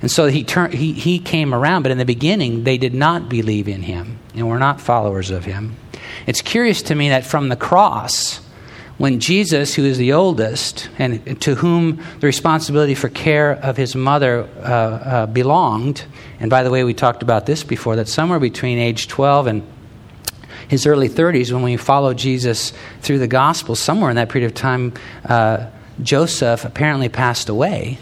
And 0.00 0.10
so 0.10 0.26
he, 0.26 0.44
turned, 0.44 0.74
he, 0.74 0.92
he 0.92 1.18
came 1.18 1.54
around, 1.54 1.82
but 1.82 1.92
in 1.92 1.98
the 1.98 2.04
beginning, 2.04 2.64
they 2.64 2.78
did 2.78 2.94
not 2.94 3.28
believe 3.28 3.68
in 3.68 3.82
him 3.82 4.18
and 4.34 4.48
were 4.48 4.58
not 4.58 4.80
followers 4.80 5.30
of 5.30 5.44
him. 5.44 5.76
It's 6.26 6.42
curious 6.42 6.82
to 6.82 6.94
me 6.94 7.08
that 7.10 7.24
from 7.24 7.48
the 7.48 7.56
cross, 7.56 8.40
when 8.98 9.18
Jesus, 9.18 9.74
who 9.74 9.84
is 9.84 9.98
the 9.98 10.12
oldest 10.12 10.88
and 10.98 11.40
to 11.42 11.56
whom 11.56 12.02
the 12.20 12.26
responsibility 12.26 12.94
for 12.94 13.08
care 13.08 13.52
of 13.52 13.76
his 13.76 13.96
mother 13.96 14.48
uh, 14.58 14.62
uh, 14.62 15.26
belonged, 15.26 16.04
and 16.38 16.48
by 16.48 16.62
the 16.62 16.70
way, 16.70 16.84
we 16.84 16.94
talked 16.94 17.22
about 17.22 17.46
this 17.46 17.64
before, 17.64 17.96
that 17.96 18.08
somewhere 18.08 18.38
between 18.38 18.78
age 18.78 19.08
12 19.08 19.46
and 19.48 19.66
his 20.68 20.86
early 20.86 21.08
30s, 21.08 21.52
when 21.52 21.62
we 21.62 21.76
follow 21.76 22.14
Jesus 22.14 22.72
through 23.00 23.18
the 23.18 23.28
gospel, 23.28 23.74
somewhere 23.74 24.10
in 24.10 24.16
that 24.16 24.28
period 24.28 24.46
of 24.46 24.54
time, 24.54 24.92
uh, 25.28 25.66
Joseph 26.02 26.64
apparently 26.64 27.08
passed 27.08 27.48
away. 27.48 27.98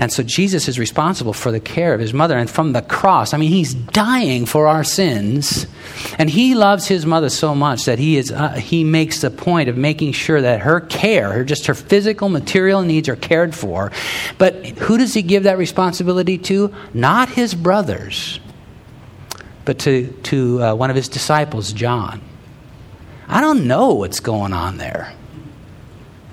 And 0.00 0.12
so 0.12 0.22
Jesus 0.22 0.68
is 0.68 0.78
responsible 0.78 1.32
for 1.32 1.50
the 1.50 1.58
care 1.58 1.92
of 1.92 1.98
his 1.98 2.14
mother. 2.14 2.38
And 2.38 2.48
from 2.48 2.72
the 2.72 2.82
cross, 2.82 3.34
I 3.34 3.36
mean, 3.36 3.50
he's 3.50 3.74
dying 3.74 4.46
for 4.46 4.68
our 4.68 4.84
sins. 4.84 5.66
And 6.18 6.30
he 6.30 6.54
loves 6.54 6.86
his 6.86 7.04
mother 7.04 7.28
so 7.28 7.52
much 7.52 7.84
that 7.86 7.98
he, 7.98 8.16
is, 8.16 8.30
uh, 8.30 8.52
he 8.52 8.84
makes 8.84 9.20
the 9.22 9.30
point 9.30 9.68
of 9.68 9.76
making 9.76 10.12
sure 10.12 10.40
that 10.40 10.60
her 10.60 10.80
care, 10.80 11.32
her, 11.32 11.44
just 11.44 11.66
her 11.66 11.74
physical, 11.74 12.28
material 12.28 12.82
needs 12.82 13.08
are 13.08 13.16
cared 13.16 13.56
for. 13.56 13.90
But 14.38 14.64
who 14.66 14.98
does 14.98 15.14
he 15.14 15.22
give 15.22 15.42
that 15.42 15.58
responsibility 15.58 16.38
to? 16.38 16.72
Not 16.94 17.28
his 17.30 17.56
brothers, 17.56 18.38
but 19.64 19.80
to, 19.80 20.12
to 20.24 20.62
uh, 20.62 20.74
one 20.76 20.90
of 20.90 20.96
his 20.96 21.08
disciples, 21.08 21.72
John. 21.72 22.20
I 23.26 23.40
don't 23.40 23.66
know 23.66 23.94
what's 23.94 24.20
going 24.20 24.52
on 24.52 24.78
there, 24.78 25.12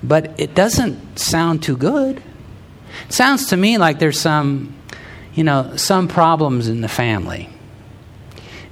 but 0.04 0.38
it 0.38 0.54
doesn't 0.54 1.18
sound 1.18 1.64
too 1.64 1.76
good. 1.76 2.22
It 3.06 3.12
sounds 3.12 3.46
to 3.46 3.56
me 3.56 3.78
like 3.78 3.98
there's 3.98 4.20
some, 4.20 4.74
you 5.34 5.44
know, 5.44 5.76
some 5.76 6.08
problems 6.08 6.68
in 6.68 6.80
the 6.80 6.88
family 6.88 7.48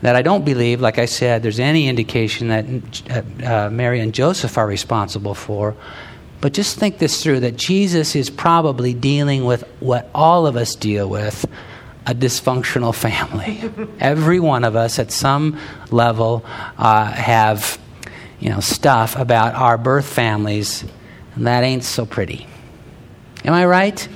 that 0.03 0.17
I 0.17 0.23
don't 0.23 0.45
believe, 0.45 0.81
like 0.81 0.99
I 0.99 1.07
said, 1.07 1.43
there's 1.43 1.59
any 1.59 1.89
indication 1.89 2.49
that 2.49 2.67
uh, 3.11 3.47
uh, 3.47 3.71
Mary 3.71 4.01
and 4.01 4.13
Joseph 4.13 4.59
are 4.59 4.67
responsible 4.67 5.35
for. 5.35 5.75
But 6.43 6.53
just 6.53 6.79
think 6.79 6.99
this 6.99 7.23
through 7.23 7.41
that 7.41 7.57
Jesus 7.57 8.15
is 8.15 8.29
probably 8.29 8.93
dealing 8.93 9.47
with 9.47 9.63
what 9.81 10.11
all 10.15 10.47
of 10.47 10.57
us 10.57 10.75
deal 10.75 11.09
with 11.09 11.47
a 12.07 12.15
dysfunctional 12.15 12.95
family. 12.95 13.63
Every 13.99 14.41
one 14.41 14.65
of 14.65 14.77
us 14.77 14.99
at 14.99 15.11
some 15.11 15.59
level 15.91 16.45
uh, 16.77 17.07
have 17.07 17.79
you 18.41 18.51
know, 18.51 18.61
stuff 18.61 19.17
about 19.17 19.55
our 19.55 19.79
birth 19.79 20.05
families, 20.05 20.85
and 21.35 21.47
that 21.47 21.65
ain't 21.65 21.83
so 21.83 22.05
pretty. 22.05 22.47
Am 23.45 23.53
I 23.53 23.67
right? 23.67 24.09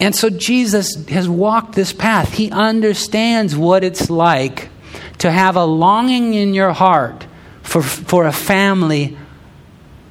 And 0.00 0.14
so 0.14 0.28
Jesus 0.28 1.06
has 1.06 1.28
walked 1.28 1.74
this 1.74 1.92
path. 1.92 2.32
He 2.34 2.50
understands 2.50 3.56
what 3.56 3.84
it's 3.84 4.10
like 4.10 4.68
to 5.18 5.30
have 5.30 5.56
a 5.56 5.64
longing 5.64 6.34
in 6.34 6.52
your 6.52 6.72
heart 6.72 7.26
for, 7.62 7.82
for 7.82 8.26
a 8.26 8.32
family 8.32 9.16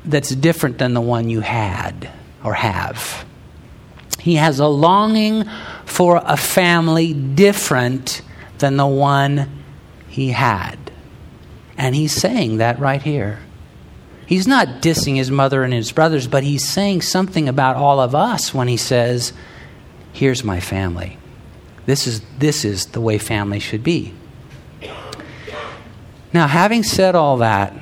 that's 0.05 0.29
different 0.29 0.77
than 0.77 0.93
the 0.93 1.01
one 1.01 1.29
you 1.29 1.41
had 1.41 2.09
or 2.43 2.53
have. 2.53 3.25
He 4.19 4.35
has 4.35 4.59
a 4.59 4.67
longing 4.67 5.45
for 5.85 6.21
a 6.23 6.37
family 6.37 7.13
different 7.13 8.21
than 8.59 8.77
the 8.77 8.87
one 8.87 9.63
he 10.07 10.29
had. 10.29 10.77
And 11.77 11.93
he's 11.93 12.13
saying 12.13 12.57
that 12.57 12.79
right 12.79 13.01
here. 13.01 13.39
He's 14.33 14.47
not 14.47 14.81
dissing 14.81 15.15
his 15.15 15.29
mother 15.29 15.61
and 15.61 15.71
his 15.71 15.91
brothers, 15.91 16.25
but 16.25 16.43
he's 16.43 16.67
saying 16.67 17.03
something 17.03 17.47
about 17.47 17.75
all 17.75 17.99
of 17.99 18.15
us 18.15 18.51
when 18.51 18.67
he 18.67 18.77
says, 18.77 19.31
Here's 20.11 20.43
my 20.43 20.59
family. 20.59 21.19
This 21.85 22.07
is, 22.07 22.23
this 22.39 22.65
is 22.65 22.87
the 22.87 22.99
way 22.99 23.19
family 23.19 23.59
should 23.59 23.83
be. 23.83 24.11
Now, 26.33 26.47
having 26.47 26.81
said 26.81 27.13
all 27.13 27.37
that, 27.37 27.79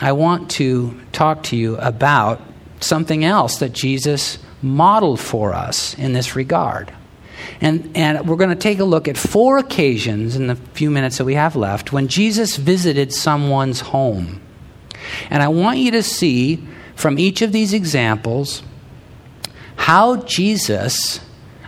I 0.00 0.12
want 0.12 0.52
to 0.52 1.00
talk 1.10 1.42
to 1.44 1.56
you 1.56 1.78
about 1.78 2.40
something 2.78 3.24
else 3.24 3.58
that 3.58 3.72
Jesus 3.72 4.38
modeled 4.62 5.18
for 5.18 5.52
us 5.52 5.98
in 5.98 6.12
this 6.12 6.36
regard. 6.36 6.92
And, 7.60 7.90
and 7.96 8.28
we're 8.28 8.36
going 8.36 8.50
to 8.50 8.54
take 8.54 8.78
a 8.78 8.84
look 8.84 9.08
at 9.08 9.16
four 9.16 9.58
occasions 9.58 10.36
in 10.36 10.46
the 10.46 10.54
few 10.54 10.92
minutes 10.92 11.18
that 11.18 11.24
we 11.24 11.34
have 11.34 11.56
left 11.56 11.92
when 11.92 12.06
Jesus 12.06 12.56
visited 12.56 13.12
someone's 13.12 13.80
home. 13.80 14.41
And 15.30 15.42
I 15.42 15.48
want 15.48 15.78
you 15.78 15.90
to 15.92 16.02
see 16.02 16.62
from 16.94 17.18
each 17.18 17.42
of 17.42 17.52
these 17.52 17.72
examples 17.72 18.62
how 19.76 20.16
Jesus, 20.16 21.20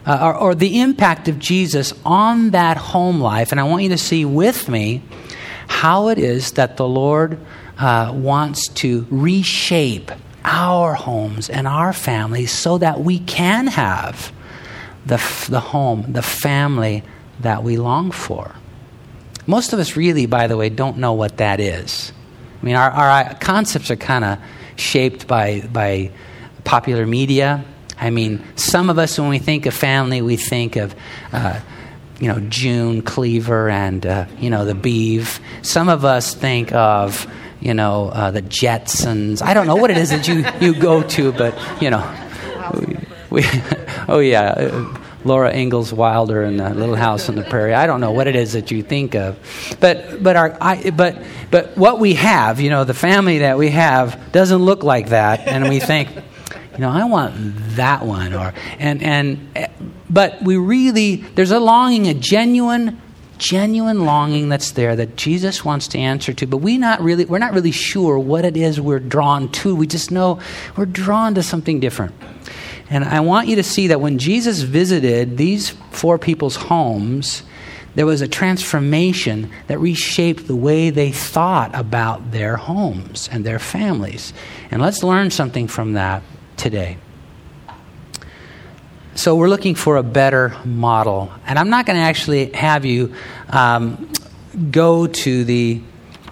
uh, 0.06 0.18
or, 0.22 0.34
or, 0.34 0.54
the 0.54 0.80
impact 0.80 1.28
of 1.28 1.38
Jesus 1.38 1.92
on 2.04 2.50
that 2.50 2.76
home 2.76 3.20
life. 3.20 3.50
And 3.50 3.60
I 3.60 3.64
want 3.64 3.82
you 3.82 3.88
to 3.88 3.98
see 3.98 4.24
with 4.24 4.68
me 4.68 5.02
how 5.66 6.08
it 6.08 6.18
is 6.18 6.52
that 6.52 6.76
the 6.76 6.86
Lord 6.86 7.38
uh, 7.78 8.12
wants 8.14 8.68
to 8.68 9.06
reshape 9.10 10.12
our 10.44 10.94
homes 10.94 11.48
and 11.48 11.66
our 11.66 11.92
families 11.92 12.52
so 12.52 12.78
that 12.78 13.00
we 13.00 13.18
can 13.18 13.66
have 13.66 14.32
the, 15.06 15.16
the 15.48 15.60
home, 15.60 16.12
the 16.12 16.22
family 16.22 17.02
that 17.40 17.62
we 17.62 17.76
long 17.76 18.10
for. 18.10 18.54
Most 19.46 19.72
of 19.72 19.78
us 19.78 19.96
really, 19.96 20.26
by 20.26 20.46
the 20.46 20.56
way, 20.56 20.68
don't 20.68 20.98
know 20.98 21.12
what 21.12 21.38
that 21.38 21.60
is. 21.60 22.12
I 22.64 22.66
mean, 22.66 22.76
our, 22.76 22.90
our 22.90 23.34
concepts 23.34 23.90
are 23.90 23.96
kind 23.96 24.24
of 24.24 24.38
shaped 24.76 25.26
by, 25.26 25.60
by 25.70 26.10
popular 26.64 27.04
media. 27.04 27.62
I 27.98 28.08
mean, 28.08 28.42
some 28.56 28.88
of 28.88 28.98
us, 28.98 29.18
when 29.18 29.28
we 29.28 29.38
think 29.38 29.66
of 29.66 29.74
family, 29.74 30.22
we 30.22 30.36
think 30.36 30.76
of, 30.76 30.94
uh, 31.30 31.60
you 32.20 32.28
know, 32.28 32.40
June 32.48 33.02
Cleaver 33.02 33.68
and, 33.68 34.06
uh, 34.06 34.24
you 34.38 34.48
know, 34.48 34.64
the 34.64 34.72
Beav. 34.72 35.40
Some 35.60 35.90
of 35.90 36.06
us 36.06 36.32
think 36.32 36.72
of, 36.72 37.30
you 37.60 37.74
know, 37.74 38.08
uh, 38.08 38.30
the 38.30 38.40
Jetsons. 38.40 39.42
I 39.42 39.52
don't 39.52 39.66
know 39.66 39.76
what 39.76 39.90
it 39.90 39.98
is 39.98 40.08
that 40.08 40.26
you, 40.26 40.46
you 40.66 40.74
go 40.74 41.02
to, 41.02 41.32
but, 41.32 41.54
you 41.82 41.90
know. 41.90 42.20
We, 42.72 42.96
we 43.42 43.44
oh, 44.08 44.20
yeah. 44.20 45.03
Laura 45.24 45.54
Ingalls 45.54 45.92
Wilder 45.92 46.42
and 46.42 46.60
the 46.60 46.74
Little 46.74 46.96
House 46.96 47.28
on 47.28 47.34
the 47.34 47.42
Prairie. 47.42 47.74
I 47.74 47.86
don't 47.86 48.00
know 48.00 48.12
what 48.12 48.26
it 48.26 48.36
is 48.36 48.52
that 48.52 48.70
you 48.70 48.82
think 48.82 49.14
of, 49.14 49.38
but 49.80 50.22
but 50.22 50.36
our 50.36 50.56
I, 50.60 50.90
but 50.90 51.22
but 51.50 51.76
what 51.76 51.98
we 51.98 52.14
have, 52.14 52.60
you 52.60 52.70
know, 52.70 52.84
the 52.84 52.94
family 52.94 53.38
that 53.38 53.58
we 53.58 53.70
have 53.70 54.32
doesn't 54.32 54.62
look 54.62 54.82
like 54.82 55.08
that, 55.08 55.40
and 55.46 55.68
we 55.68 55.80
think, 55.80 56.10
you 56.14 56.78
know, 56.78 56.90
I 56.90 57.04
want 57.04 57.34
that 57.76 58.04
one, 58.04 58.34
or 58.34 58.52
and 58.78 59.02
and 59.02 59.68
but 60.10 60.42
we 60.42 60.56
really 60.56 61.16
there's 61.16 61.50
a 61.50 61.60
longing, 61.60 62.06
a 62.08 62.14
genuine 62.14 63.00
genuine 63.36 64.04
longing 64.04 64.48
that's 64.48 64.72
there 64.72 64.94
that 64.94 65.16
Jesus 65.16 65.64
wants 65.64 65.88
to 65.88 65.98
answer 65.98 66.32
to, 66.32 66.46
but 66.46 66.58
we 66.58 66.78
not 66.78 67.00
really 67.00 67.24
we're 67.24 67.38
not 67.38 67.52
really 67.52 67.72
sure 67.72 68.18
what 68.18 68.44
it 68.44 68.56
is 68.56 68.80
we're 68.80 69.00
drawn 69.00 69.50
to. 69.52 69.74
We 69.74 69.86
just 69.86 70.10
know 70.10 70.38
we're 70.76 70.86
drawn 70.86 71.34
to 71.34 71.42
something 71.42 71.80
different. 71.80 72.14
And 72.90 73.04
I 73.04 73.20
want 73.20 73.48
you 73.48 73.56
to 73.56 73.62
see 73.62 73.88
that 73.88 74.00
when 74.00 74.18
Jesus 74.18 74.60
visited 74.60 75.36
these 75.36 75.70
four 75.90 76.18
people's 76.18 76.56
homes, 76.56 77.42
there 77.94 78.06
was 78.06 78.20
a 78.20 78.28
transformation 78.28 79.50
that 79.68 79.78
reshaped 79.78 80.46
the 80.46 80.56
way 80.56 80.90
they 80.90 81.12
thought 81.12 81.74
about 81.74 82.32
their 82.32 82.56
homes 82.56 83.28
and 83.30 83.44
their 83.44 83.58
families. 83.58 84.32
And 84.70 84.82
let's 84.82 85.02
learn 85.02 85.30
something 85.30 85.68
from 85.68 85.92
that 85.92 86.22
today. 86.56 86.98
So, 89.16 89.36
we're 89.36 89.48
looking 89.48 89.76
for 89.76 89.96
a 89.96 90.02
better 90.02 90.56
model. 90.64 91.30
And 91.46 91.56
I'm 91.56 91.70
not 91.70 91.86
going 91.86 91.96
to 91.96 92.02
actually 92.02 92.50
have 92.52 92.84
you 92.84 93.14
um, 93.48 94.10
go 94.72 95.06
to 95.06 95.44
the, 95.44 95.80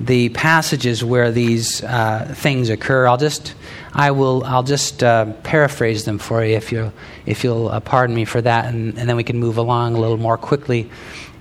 the 0.03 0.31
passages 0.31 1.05
where 1.05 1.31
these 1.31 1.83
uh, 1.85 2.35
things 2.37 2.71
occur. 2.71 3.07
I'll 3.07 3.17
just, 3.17 3.55
I 3.93 4.11
will, 4.11 4.43
I'll 4.45 4.65
just 4.65 5.03
uh, 5.03 5.33
paraphrase 5.45 6.05
them 6.05 6.19
for 6.19 6.45
you 6.45 6.57
if 6.57 6.73
you'll, 6.73 6.93
if 7.25 7.45
you'll 7.45 7.69
uh, 7.69 7.79
pardon 7.79 8.15
me 8.15 8.25
for 8.25 8.41
that, 8.41 8.67
and, 8.67 8.99
and, 8.99 9.09
then 9.09 9.17
we 9.17 9.23
can 9.23 9.39
move 9.39 9.59
along 9.59 9.95
a 9.95 10.01
little 10.01 10.17
more 10.17 10.37
quickly 10.37 10.91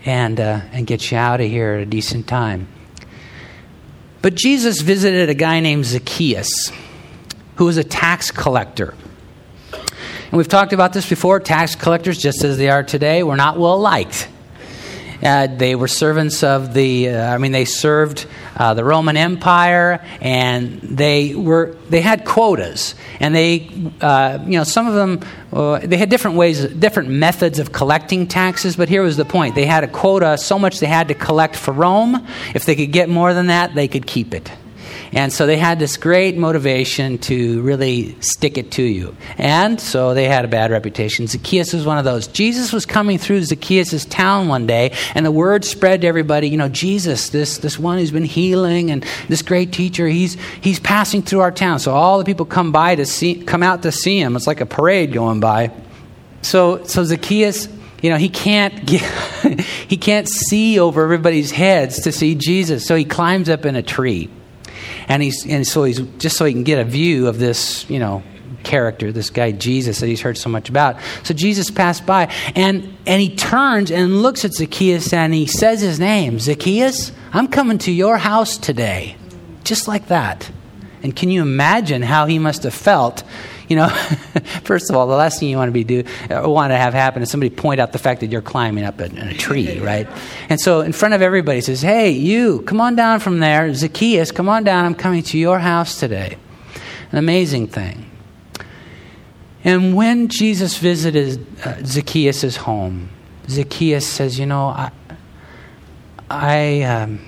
and, 0.05 0.39
uh, 0.39 0.61
and 0.71 0.85
get 0.85 1.11
you 1.11 1.17
out 1.17 1.41
of 1.41 1.49
here 1.49 1.73
at 1.73 1.81
a 1.81 1.85
decent 1.85 2.27
time. 2.27 2.67
But 4.21 4.35
Jesus 4.35 4.81
visited 4.81 5.29
a 5.29 5.33
guy 5.33 5.59
named 5.59 5.85
Zacchaeus, 5.85 6.71
who 7.55 7.65
was 7.65 7.77
a 7.77 7.83
tax 7.83 8.29
collector. 8.29 8.93
And 9.73 10.37
we've 10.37 10.47
talked 10.47 10.71
about 10.71 10.93
this 10.93 11.09
before. 11.09 11.39
Tax 11.39 11.73
collectors, 11.73 12.19
just 12.19 12.43
as 12.43 12.59
they 12.59 12.69
are 12.69 12.83
today, 12.83 13.23
were 13.23 13.35
not 13.35 13.57
well 13.57 13.79
liked. 13.79 14.29
Uh, 15.21 15.47
they 15.47 15.75
were 15.75 15.87
servants 15.87 16.43
of 16.43 16.73
the, 16.73 17.09
uh, 17.09 17.33
I 17.33 17.37
mean, 17.37 17.51
they 17.51 17.65
served 17.65 18.25
uh, 18.55 18.73
the 18.73 18.83
Roman 18.83 19.17
Empire, 19.17 20.03
and 20.21 20.81
they 20.81 21.35
were 21.35 21.75
they 21.89 22.01
had 22.01 22.25
quotas, 22.25 22.95
and 23.19 23.35
they, 23.35 23.69
uh, 24.01 24.39
you 24.43 24.57
know, 24.57 24.63
some 24.63 24.87
of 24.87 24.93
them 24.93 25.19
uh, 25.53 25.79
they 25.79 25.97
had 25.97 26.09
different 26.09 26.37
ways, 26.37 26.65
different 26.65 27.09
methods 27.09 27.59
of 27.59 27.71
collecting 27.71 28.27
taxes. 28.27 28.75
But 28.75 28.89
here 28.89 29.03
was 29.03 29.17
the 29.17 29.25
point: 29.25 29.55
they 29.55 29.65
had 29.65 29.83
a 29.83 29.87
quota, 29.87 30.37
so 30.37 30.57
much 30.57 30.79
they 30.79 30.87
had 30.87 31.07
to 31.09 31.13
collect 31.13 31.55
for 31.55 31.71
Rome. 31.71 32.27
If 32.53 32.65
they 32.65 32.75
could 32.75 32.91
get 32.91 33.09
more 33.09 33.33
than 33.33 33.47
that, 33.47 33.75
they 33.75 33.87
could 33.87 34.05
keep 34.05 34.33
it. 34.33 34.51
And 35.13 35.33
so 35.33 35.45
they 35.45 35.57
had 35.57 35.77
this 35.77 35.97
great 35.97 36.37
motivation 36.37 37.17
to 37.19 37.61
really 37.63 38.15
stick 38.21 38.57
it 38.57 38.71
to 38.73 38.83
you. 38.83 39.15
And 39.37 39.79
so 39.79 40.13
they 40.13 40.25
had 40.25 40.45
a 40.45 40.47
bad 40.47 40.71
reputation. 40.71 41.27
Zacchaeus 41.27 41.73
was 41.73 41.85
one 41.85 41.97
of 41.97 42.05
those. 42.05 42.27
Jesus 42.27 42.71
was 42.71 42.85
coming 42.85 43.17
through 43.17 43.43
Zacchaeus' 43.43 44.05
town 44.05 44.47
one 44.47 44.67
day, 44.67 44.93
and 45.13 45.25
the 45.25 45.31
word 45.31 45.65
spread 45.65 46.01
to 46.01 46.07
everybody, 46.07 46.47
you 46.47 46.55
know, 46.55 46.69
Jesus, 46.69 47.29
this, 47.29 47.57
this 47.57 47.77
one 47.77 47.97
who's 47.97 48.11
been 48.11 48.23
healing 48.23 48.89
and 48.89 49.05
this 49.27 49.41
great 49.41 49.73
teacher, 49.73 50.07
he's, 50.07 50.35
he's 50.61 50.79
passing 50.79 51.21
through 51.21 51.41
our 51.41 51.51
town. 51.51 51.79
So 51.79 51.91
all 51.93 52.17
the 52.17 52.25
people 52.25 52.45
come 52.45 52.71
by 52.71 52.95
to 52.95 53.05
see, 53.05 53.35
come 53.35 53.63
out 53.63 53.83
to 53.83 53.91
see 53.91 54.17
him. 54.17 54.37
It's 54.37 54.47
like 54.47 54.61
a 54.61 54.65
parade 54.65 55.11
going 55.11 55.41
by. 55.41 55.71
So, 56.41 56.85
so 56.85 57.03
Zacchaeus 57.03 57.67
you 58.01 58.09
know 58.09 58.17
he 58.17 58.29
can't 58.29 58.83
get, 58.83 59.01
he 59.87 59.95
can't 59.95 60.27
see 60.27 60.79
over 60.79 61.03
everybody's 61.03 61.51
heads 61.51 62.01
to 62.01 62.11
see 62.11 62.33
jesus 62.33 62.83
so 62.83 62.95
he 62.95 63.05
climbs 63.05 63.47
up 63.47 63.63
in 63.63 63.75
a 63.75 63.83
tree 63.83 64.27
and 65.11 65.21
he's 65.21 65.45
and 65.45 65.67
so 65.67 65.83
he's 65.83 65.99
just 66.19 66.37
so 66.37 66.45
he 66.45 66.53
can 66.53 66.63
get 66.63 66.79
a 66.79 66.85
view 66.85 67.27
of 67.27 67.37
this, 67.37 67.89
you 67.89 67.99
know, 67.99 68.23
character, 68.63 69.11
this 69.11 69.29
guy 69.29 69.51
Jesus 69.51 69.99
that 69.99 70.07
he's 70.07 70.21
heard 70.21 70.37
so 70.37 70.49
much 70.49 70.69
about. 70.69 70.95
So 71.23 71.33
Jesus 71.33 71.69
passed 71.69 72.05
by 72.05 72.33
and 72.55 72.97
and 73.05 73.21
he 73.21 73.35
turns 73.35 73.91
and 73.91 74.21
looks 74.21 74.45
at 74.45 74.53
Zacchaeus 74.53 75.11
and 75.11 75.33
he 75.33 75.47
says 75.47 75.81
his 75.81 75.99
name, 75.99 76.39
Zacchaeus, 76.39 77.11
I'm 77.33 77.49
coming 77.49 77.77
to 77.79 77.91
your 77.91 78.17
house 78.17 78.57
today. 78.57 79.17
Just 79.65 79.85
like 79.85 80.07
that. 80.07 80.49
And 81.03 81.13
can 81.13 81.29
you 81.29 81.41
imagine 81.41 82.03
how 82.03 82.25
he 82.25 82.39
must 82.39 82.63
have 82.63 82.73
felt 82.73 83.23
you 83.71 83.77
know, 83.77 83.87
first 84.65 84.89
of 84.89 84.97
all, 84.97 85.07
the 85.07 85.15
last 85.15 85.39
thing 85.39 85.47
you 85.47 85.55
want 85.55 85.69
to 85.69 85.71
be 85.71 85.85
do 85.85 86.03
uh, 86.29 86.43
want 86.49 86.71
to 86.71 86.75
have 86.75 86.93
happen 86.93 87.23
is 87.23 87.31
somebody 87.31 87.49
point 87.49 87.79
out 87.79 87.93
the 87.93 87.99
fact 87.99 88.19
that 88.19 88.29
you're 88.29 88.41
climbing 88.41 88.83
up 88.83 88.99
a, 88.99 89.05
a 89.29 89.33
tree, 89.33 89.79
right? 89.91 90.09
And 90.49 90.59
so 90.59 90.81
in 90.81 90.91
front 90.91 91.13
of 91.13 91.21
everybody 91.21 91.61
says, 91.61 91.81
"Hey, 91.81 92.11
you, 92.11 92.63
come 92.63 92.81
on 92.81 92.97
down 92.97 93.21
from 93.21 93.39
there, 93.39 93.73
Zacchaeus, 93.73 94.33
come 94.33 94.49
on 94.49 94.65
down. 94.65 94.83
I'm 94.83 94.93
coming 94.93 95.23
to 95.23 95.37
your 95.37 95.59
house 95.59 95.97
today." 95.97 96.35
An 97.13 97.17
amazing 97.17 97.67
thing. 97.67 98.11
And 99.63 99.95
when 99.95 100.27
Jesus 100.27 100.77
visited 100.77 101.45
uh, 101.65 101.81
Zacchaeus' 101.85 102.57
home, 102.57 103.09
Zacchaeus 103.47 104.05
says, 104.05 104.37
"You 104.37 104.47
know, 104.47 104.65
I, 104.65 104.91
I, 106.29 106.81
um, 106.81 107.21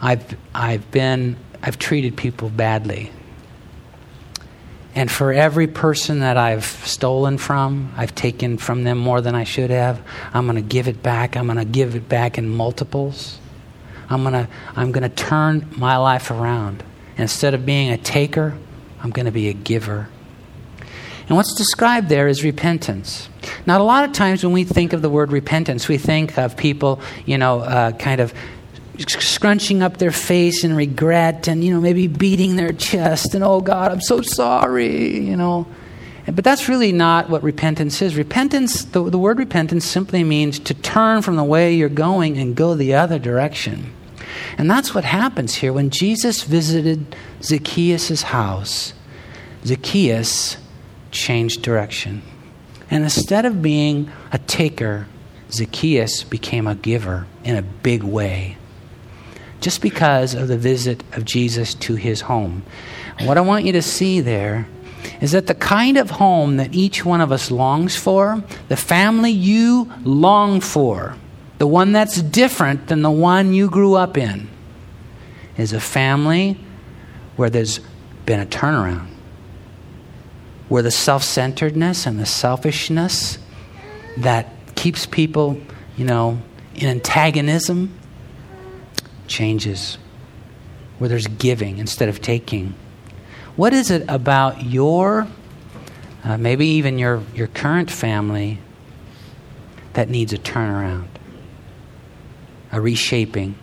I've, 0.00 0.34
I've 0.54 0.90
been, 0.90 1.36
I've 1.62 1.78
treated 1.78 2.16
people 2.16 2.48
badly. 2.48 3.12
And 4.98 5.08
for 5.08 5.32
every 5.32 5.68
person 5.68 6.18
that 6.20 6.36
I've 6.36 6.64
stolen 6.64 7.38
from, 7.38 7.92
I've 7.96 8.16
taken 8.16 8.58
from 8.58 8.82
them 8.82 8.98
more 8.98 9.20
than 9.20 9.32
I 9.32 9.44
should 9.44 9.70
have, 9.70 10.02
I'm 10.34 10.46
going 10.46 10.56
to 10.56 10.60
give 10.60 10.88
it 10.88 11.04
back. 11.04 11.36
I'm 11.36 11.46
going 11.46 11.56
to 11.56 11.64
give 11.64 11.94
it 11.94 12.08
back 12.08 12.36
in 12.36 12.48
multiples. 12.48 13.38
I'm 14.10 14.22
going 14.22 14.32
to 14.32 14.48
I'm 14.74 14.90
going 14.90 15.08
to 15.08 15.08
turn 15.08 15.68
my 15.76 15.98
life 15.98 16.32
around. 16.32 16.82
Instead 17.16 17.54
of 17.54 17.64
being 17.64 17.92
a 17.92 17.96
taker, 17.96 18.58
I'm 19.00 19.10
going 19.10 19.26
to 19.26 19.30
be 19.30 19.48
a 19.48 19.52
giver. 19.52 20.08
And 21.28 21.36
what's 21.36 21.54
described 21.54 22.08
there 22.08 22.26
is 22.26 22.42
repentance. 22.42 23.28
Now, 23.66 23.80
a 23.80 23.84
lot 23.84 24.04
of 24.04 24.12
times 24.12 24.42
when 24.42 24.52
we 24.52 24.64
think 24.64 24.92
of 24.92 25.00
the 25.00 25.10
word 25.10 25.30
repentance, 25.30 25.86
we 25.86 25.98
think 25.98 26.36
of 26.36 26.56
people, 26.56 27.00
you 27.24 27.38
know, 27.38 27.60
uh, 27.60 27.92
kind 27.92 28.20
of 28.20 28.34
scrunching 28.98 29.82
up 29.82 29.98
their 29.98 30.10
face 30.10 30.64
in 30.64 30.74
regret 30.74 31.48
and, 31.48 31.62
you 31.62 31.72
know, 31.72 31.80
maybe 31.80 32.06
beating 32.06 32.56
their 32.56 32.72
chest 32.72 33.34
and, 33.34 33.44
oh 33.44 33.60
God, 33.60 33.92
I'm 33.92 34.00
so 34.00 34.22
sorry, 34.22 35.18
you 35.18 35.36
know. 35.36 35.66
But 36.26 36.44
that's 36.44 36.68
really 36.68 36.92
not 36.92 37.30
what 37.30 37.42
repentance 37.42 38.02
is. 38.02 38.16
Repentance, 38.16 38.84
the, 38.84 39.08
the 39.08 39.18
word 39.18 39.38
repentance 39.38 39.86
simply 39.86 40.24
means 40.24 40.58
to 40.58 40.74
turn 40.74 41.22
from 41.22 41.36
the 41.36 41.44
way 41.44 41.74
you're 41.74 41.88
going 41.88 42.36
and 42.36 42.54
go 42.54 42.74
the 42.74 42.94
other 42.94 43.18
direction. 43.18 43.94
And 44.58 44.70
that's 44.70 44.94
what 44.94 45.04
happens 45.04 45.54
here. 45.54 45.72
When 45.72 45.90
Jesus 45.90 46.42
visited 46.42 47.16
Zacchaeus' 47.42 48.22
house, 48.22 48.92
Zacchaeus 49.64 50.58
changed 51.10 51.62
direction. 51.62 52.22
And 52.90 53.04
instead 53.04 53.46
of 53.46 53.62
being 53.62 54.10
a 54.32 54.38
taker, 54.38 55.06
Zacchaeus 55.50 56.24
became 56.24 56.66
a 56.66 56.74
giver 56.74 57.26
in 57.42 57.56
a 57.56 57.62
big 57.62 58.02
way 58.02 58.58
just 59.60 59.82
because 59.82 60.34
of 60.34 60.48
the 60.48 60.58
visit 60.58 61.02
of 61.16 61.24
Jesus 61.24 61.74
to 61.74 61.94
his 61.94 62.22
home. 62.22 62.62
What 63.22 63.36
I 63.36 63.40
want 63.40 63.64
you 63.64 63.72
to 63.72 63.82
see 63.82 64.20
there 64.20 64.68
is 65.20 65.32
that 65.32 65.46
the 65.46 65.54
kind 65.54 65.96
of 65.96 66.10
home 66.10 66.56
that 66.56 66.74
each 66.74 67.04
one 67.04 67.20
of 67.20 67.32
us 67.32 67.50
longs 67.50 67.96
for, 67.96 68.42
the 68.68 68.76
family 68.76 69.30
you 69.30 69.90
long 70.04 70.60
for, 70.60 71.16
the 71.58 71.66
one 71.66 71.92
that's 71.92 72.22
different 72.22 72.86
than 72.86 73.02
the 73.02 73.10
one 73.10 73.52
you 73.52 73.68
grew 73.68 73.94
up 73.94 74.16
in, 74.16 74.48
is 75.56 75.72
a 75.72 75.80
family 75.80 76.58
where 77.36 77.50
there's 77.50 77.80
been 78.26 78.40
a 78.40 78.46
turnaround, 78.46 79.08
where 80.68 80.82
the 80.82 80.90
self 80.90 81.24
centeredness 81.24 82.06
and 82.06 82.20
the 82.20 82.26
selfishness 82.26 83.38
that 84.18 84.52
keeps 84.76 85.06
people, 85.06 85.60
you 85.96 86.04
know, 86.04 86.40
in 86.76 86.88
antagonism 86.88 87.97
changes, 89.28 89.98
where 90.98 91.08
there's 91.08 91.26
giving 91.26 91.78
instead 91.78 92.08
of 92.08 92.20
taking. 92.20 92.74
What 93.56 93.72
is 93.72 93.90
it 93.90 94.04
about 94.08 94.64
your, 94.64 95.26
uh, 96.24 96.36
maybe 96.36 96.66
even 96.66 96.98
your, 96.98 97.22
your 97.34 97.46
current 97.48 97.90
family, 97.90 98.58
that 99.94 100.08
needs 100.08 100.32
a 100.32 100.38
turnaround, 100.38 101.08
a 102.72 102.80
reshaping? 102.80 103.56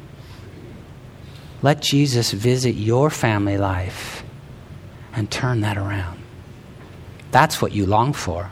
Let 1.61 1.81
Jesus 1.81 2.31
visit 2.31 2.75
your 2.75 3.09
family 3.09 3.57
life 3.57 4.23
and 5.13 5.31
turn 5.31 5.61
that 5.61 5.77
around. 5.77 6.21
That's 7.31 7.61
what 7.61 7.71
you 7.71 7.85
long 7.85 8.13
for. 8.13 8.51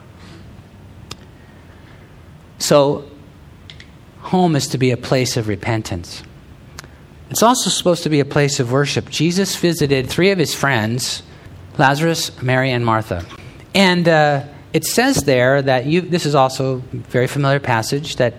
So, 2.58 3.10
home 4.22 4.56
is 4.56 4.68
to 4.68 4.78
be 4.78 4.92
a 4.92 4.98
place 4.98 5.36
of 5.36 5.48
repentance 5.48 6.24
it's 7.34 7.42
also 7.42 7.72
supposed 7.72 8.04
to 8.04 8.12
be 8.12 8.20
a 8.20 8.26
place 8.26 8.60
of 8.60 8.72
worship. 8.72 9.10
Jesus 9.10 9.56
visited 9.56 10.08
three 10.08 10.30
of 10.30 10.38
his 10.38 10.54
friends 10.54 11.24
Lazarus, 11.80 12.40
Mary, 12.44 12.70
and 12.70 12.86
Martha. 12.86 13.26
And 13.74 14.08
uh, 14.08 14.46
it 14.72 14.86
says 14.86 15.24
there 15.24 15.60
that 15.60 15.88
you, 15.88 16.02
this 16.02 16.28
is 16.28 16.36
also 16.36 16.76
a 16.76 16.80
very 16.98 17.26
familiar 17.26 17.60
passage, 17.60 18.18
that 18.18 18.36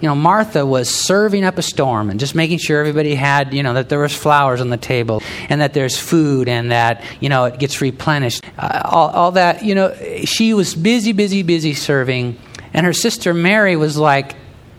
you 0.00 0.08
know, 0.08 0.16
Martha 0.16 0.66
was 0.66 0.92
serving 0.92 1.44
up 1.44 1.56
a 1.56 1.62
storm 1.62 2.10
and 2.10 2.18
just 2.18 2.34
making 2.34 2.58
sure 2.58 2.80
everybody 2.80 3.14
had, 3.14 3.54
you 3.54 3.62
know, 3.62 3.74
that 3.74 3.88
there 3.88 4.00
was 4.00 4.12
flowers 4.12 4.60
on 4.60 4.70
the 4.70 4.76
table 4.76 5.22
and 5.48 5.60
that 5.60 5.72
there's 5.72 5.96
food 5.96 6.48
and 6.48 6.72
that, 6.72 7.04
you 7.20 7.28
know, 7.28 7.44
it 7.44 7.60
gets 7.60 7.80
replenished. 7.80 8.44
Uh, 8.58 8.82
all, 8.84 9.10
all 9.10 9.30
that, 9.30 9.64
you 9.64 9.76
know, 9.76 9.94
she 10.24 10.52
was 10.52 10.74
busy, 10.74 11.12
busy, 11.12 11.44
busy 11.44 11.74
serving. 11.74 12.36
And 12.74 12.84
her 12.86 12.92
sister 12.92 13.32
Mary 13.34 13.76
was 13.76 13.96
like, 13.96 14.34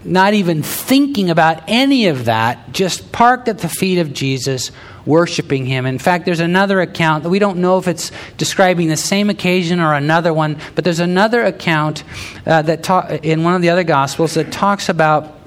not 0.05 0.33
even 0.33 0.63
thinking 0.63 1.29
about 1.29 1.63
any 1.67 2.07
of 2.07 2.25
that, 2.25 2.71
just 2.71 3.11
parked 3.11 3.47
at 3.47 3.59
the 3.59 3.69
feet 3.69 3.99
of 3.99 4.13
Jesus, 4.13 4.71
worshiping 5.05 5.65
him. 5.65 5.85
In 5.85 5.99
fact, 5.99 6.25
there's 6.25 6.39
another 6.39 6.81
account 6.81 7.23
that 7.23 7.29
we 7.29 7.39
don't 7.39 7.57
know 7.57 7.77
if 7.77 7.87
it's 7.87 8.11
describing 8.37 8.87
the 8.87 8.97
same 8.97 9.29
occasion 9.29 9.79
or 9.79 9.93
another 9.93 10.33
one, 10.33 10.57
but 10.75 10.83
there's 10.83 10.99
another 10.99 11.43
account 11.43 12.03
uh, 12.45 12.61
that 12.63 12.83
ta- 12.83 13.07
in 13.21 13.43
one 13.43 13.55
of 13.55 13.61
the 13.61 13.69
other 13.69 13.83
gospels 13.83 14.33
that 14.35 14.51
talks 14.51 14.89
about 14.89 15.39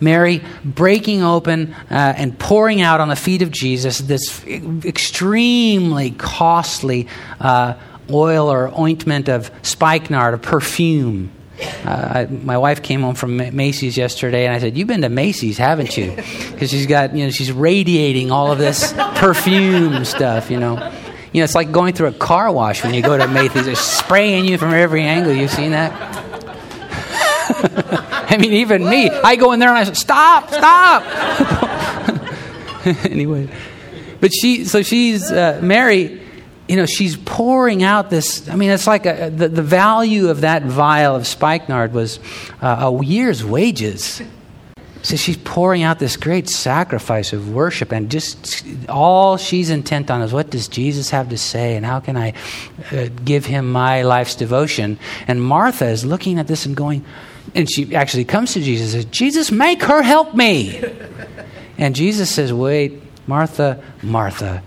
Mary 0.00 0.42
breaking 0.64 1.22
open 1.22 1.74
uh, 1.90 2.14
and 2.16 2.38
pouring 2.38 2.80
out 2.80 3.00
on 3.00 3.08
the 3.08 3.16
feet 3.16 3.42
of 3.42 3.50
Jesus 3.50 3.98
this 3.98 4.44
extremely 4.46 6.12
costly 6.12 7.08
uh, 7.40 7.74
oil 8.10 8.50
or 8.50 8.72
ointment 8.78 9.28
of 9.28 9.50
spikenard, 9.62 10.34
a 10.34 10.38
perfume. 10.38 11.30
Uh, 11.60 12.12
I, 12.14 12.26
my 12.26 12.58
wife 12.58 12.82
came 12.82 13.02
home 13.02 13.14
from 13.14 13.36
Macy's 13.36 13.96
yesterday, 13.96 14.46
and 14.46 14.54
I 14.54 14.58
said, 14.58 14.76
"You've 14.76 14.88
been 14.88 15.02
to 15.02 15.08
Macy's, 15.08 15.58
haven't 15.58 15.96
you?" 15.96 16.12
Because 16.52 16.70
she's 16.70 16.86
got, 16.86 17.14
you 17.14 17.24
know, 17.24 17.30
she's 17.30 17.52
radiating 17.52 18.32
all 18.32 18.50
of 18.50 18.58
this 18.58 18.92
perfume 19.14 20.04
stuff. 20.04 20.50
You 20.50 20.58
know, 20.58 20.74
you 21.32 21.40
know, 21.40 21.44
it's 21.44 21.54
like 21.54 21.72
going 21.72 21.94
through 21.94 22.08
a 22.08 22.12
car 22.12 22.52
wash 22.52 22.82
when 22.82 22.94
you 22.94 23.02
go 23.02 23.16
to 23.16 23.28
Macy's. 23.28 23.66
They're 23.66 23.74
spraying 23.74 24.44
you 24.44 24.58
from 24.58 24.72
every 24.72 25.02
angle. 25.02 25.32
You've 25.32 25.50
seen 25.50 25.70
that? 25.70 25.92
I 28.30 28.36
mean, 28.36 28.52
even 28.54 28.88
me, 28.88 29.10
I 29.10 29.36
go 29.36 29.52
in 29.52 29.60
there 29.60 29.68
and 29.68 29.78
I 29.78 29.84
say, 29.84 29.94
"Stop, 29.94 30.50
stop." 30.50 31.02
anyway, 33.04 33.48
but 34.20 34.32
she, 34.32 34.64
so 34.64 34.82
she's 34.82 35.30
uh, 35.30 35.60
Mary 35.62 36.20
you 36.68 36.76
know, 36.76 36.86
she's 36.86 37.16
pouring 37.16 37.82
out 37.82 38.10
this. 38.10 38.48
I 38.48 38.54
mean, 38.54 38.70
it's 38.70 38.86
like 38.86 39.06
a, 39.06 39.30
the, 39.30 39.48
the 39.48 39.62
value 39.62 40.28
of 40.28 40.42
that 40.42 40.62
vial 40.64 41.16
of 41.16 41.26
spikenard 41.26 41.94
was 41.94 42.20
uh, 42.60 42.90
a 42.92 43.04
year's 43.04 43.44
wages. 43.44 44.20
So 45.02 45.16
she's 45.16 45.36
pouring 45.38 45.82
out 45.84 45.98
this 45.98 46.16
great 46.16 46.48
sacrifice 46.48 47.32
of 47.32 47.54
worship, 47.54 47.92
and 47.92 48.10
just 48.10 48.66
all 48.88 49.36
she's 49.36 49.70
intent 49.70 50.10
on 50.10 50.22
is 50.22 50.32
what 50.32 50.50
does 50.50 50.68
Jesus 50.68 51.10
have 51.10 51.28
to 51.30 51.38
say, 51.38 51.76
and 51.76 51.86
how 51.86 52.00
can 52.00 52.16
I 52.16 52.34
uh, 52.92 53.08
give 53.24 53.46
him 53.46 53.70
my 53.70 54.02
life's 54.02 54.34
devotion? 54.34 54.98
And 55.28 55.40
Martha 55.42 55.86
is 55.86 56.04
looking 56.04 56.38
at 56.38 56.48
this 56.48 56.66
and 56.66 56.76
going, 56.76 57.04
and 57.54 57.70
she 57.70 57.94
actually 57.94 58.24
comes 58.24 58.52
to 58.54 58.60
Jesus 58.60 58.92
and 58.92 59.04
says, 59.04 59.10
Jesus, 59.12 59.52
make 59.52 59.84
her 59.84 60.02
help 60.02 60.34
me. 60.34 60.82
and 61.78 61.94
Jesus 61.94 62.28
says, 62.28 62.52
Wait, 62.52 63.00
Martha, 63.26 63.82
Martha, 64.02 64.62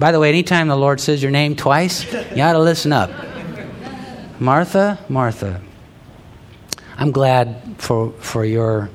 by 0.00 0.12
the 0.12 0.18
way, 0.18 0.30
anytime 0.30 0.68
the 0.68 0.76
Lord 0.76 0.98
says 0.98 1.22
your 1.22 1.30
name 1.30 1.54
twice, 1.54 2.10
you 2.34 2.42
ought 2.42 2.54
to 2.54 2.58
listen 2.58 2.90
up. 2.90 3.10
Martha, 4.40 4.98
Martha. 5.10 5.60
I'm 6.96 7.12
glad 7.12 7.76
for, 7.76 8.10
for 8.12 8.42
your, 8.46 8.88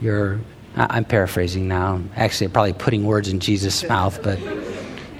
your, 0.00 0.40
I'm 0.74 1.04
paraphrasing 1.04 1.68
now. 1.68 2.02
Actually, 2.16 2.48
probably 2.48 2.72
putting 2.72 3.04
words 3.04 3.28
in 3.28 3.38
Jesus' 3.38 3.88
mouth, 3.88 4.20
but 4.20 4.40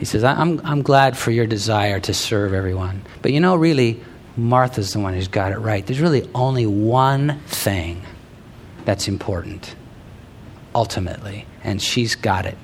he 0.01 0.05
says, 0.05 0.25
I'm, 0.25 0.61
I'm 0.65 0.83
glad 0.83 1.17
for 1.17 1.31
your 1.31 1.47
desire 1.47 2.01
to 2.01 2.13
serve 2.13 2.53
everyone. 2.53 3.03
But 3.23 3.33
you 3.33 3.39
know, 3.39 3.55
really, 3.55 4.03
Martha's 4.37 4.93
the 4.93 4.99
one 4.99 5.15
who's 5.15 5.29
got 5.29 5.53
it 5.53 5.59
right. 5.59 5.87
There's 5.87 6.01
really 6.01 6.29
only 6.35 6.67
one 6.67 7.39
thing 7.47 8.03
that's 8.85 9.07
important, 9.07 9.77
ultimately, 10.75 11.47
and 11.63 11.81
she's 11.81 12.17
got 12.17 12.45
it 12.45 12.59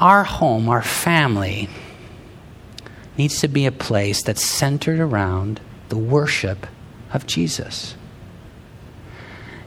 our 0.00 0.24
home, 0.24 0.68
our 0.68 0.82
family, 0.82 1.68
needs 3.16 3.40
to 3.40 3.48
be 3.48 3.66
a 3.66 3.72
place 3.72 4.22
that's 4.22 4.44
centered 4.44 5.00
around 5.00 5.60
the 5.88 5.98
worship 5.98 6.66
of 7.12 7.26
Jesus. 7.26 7.94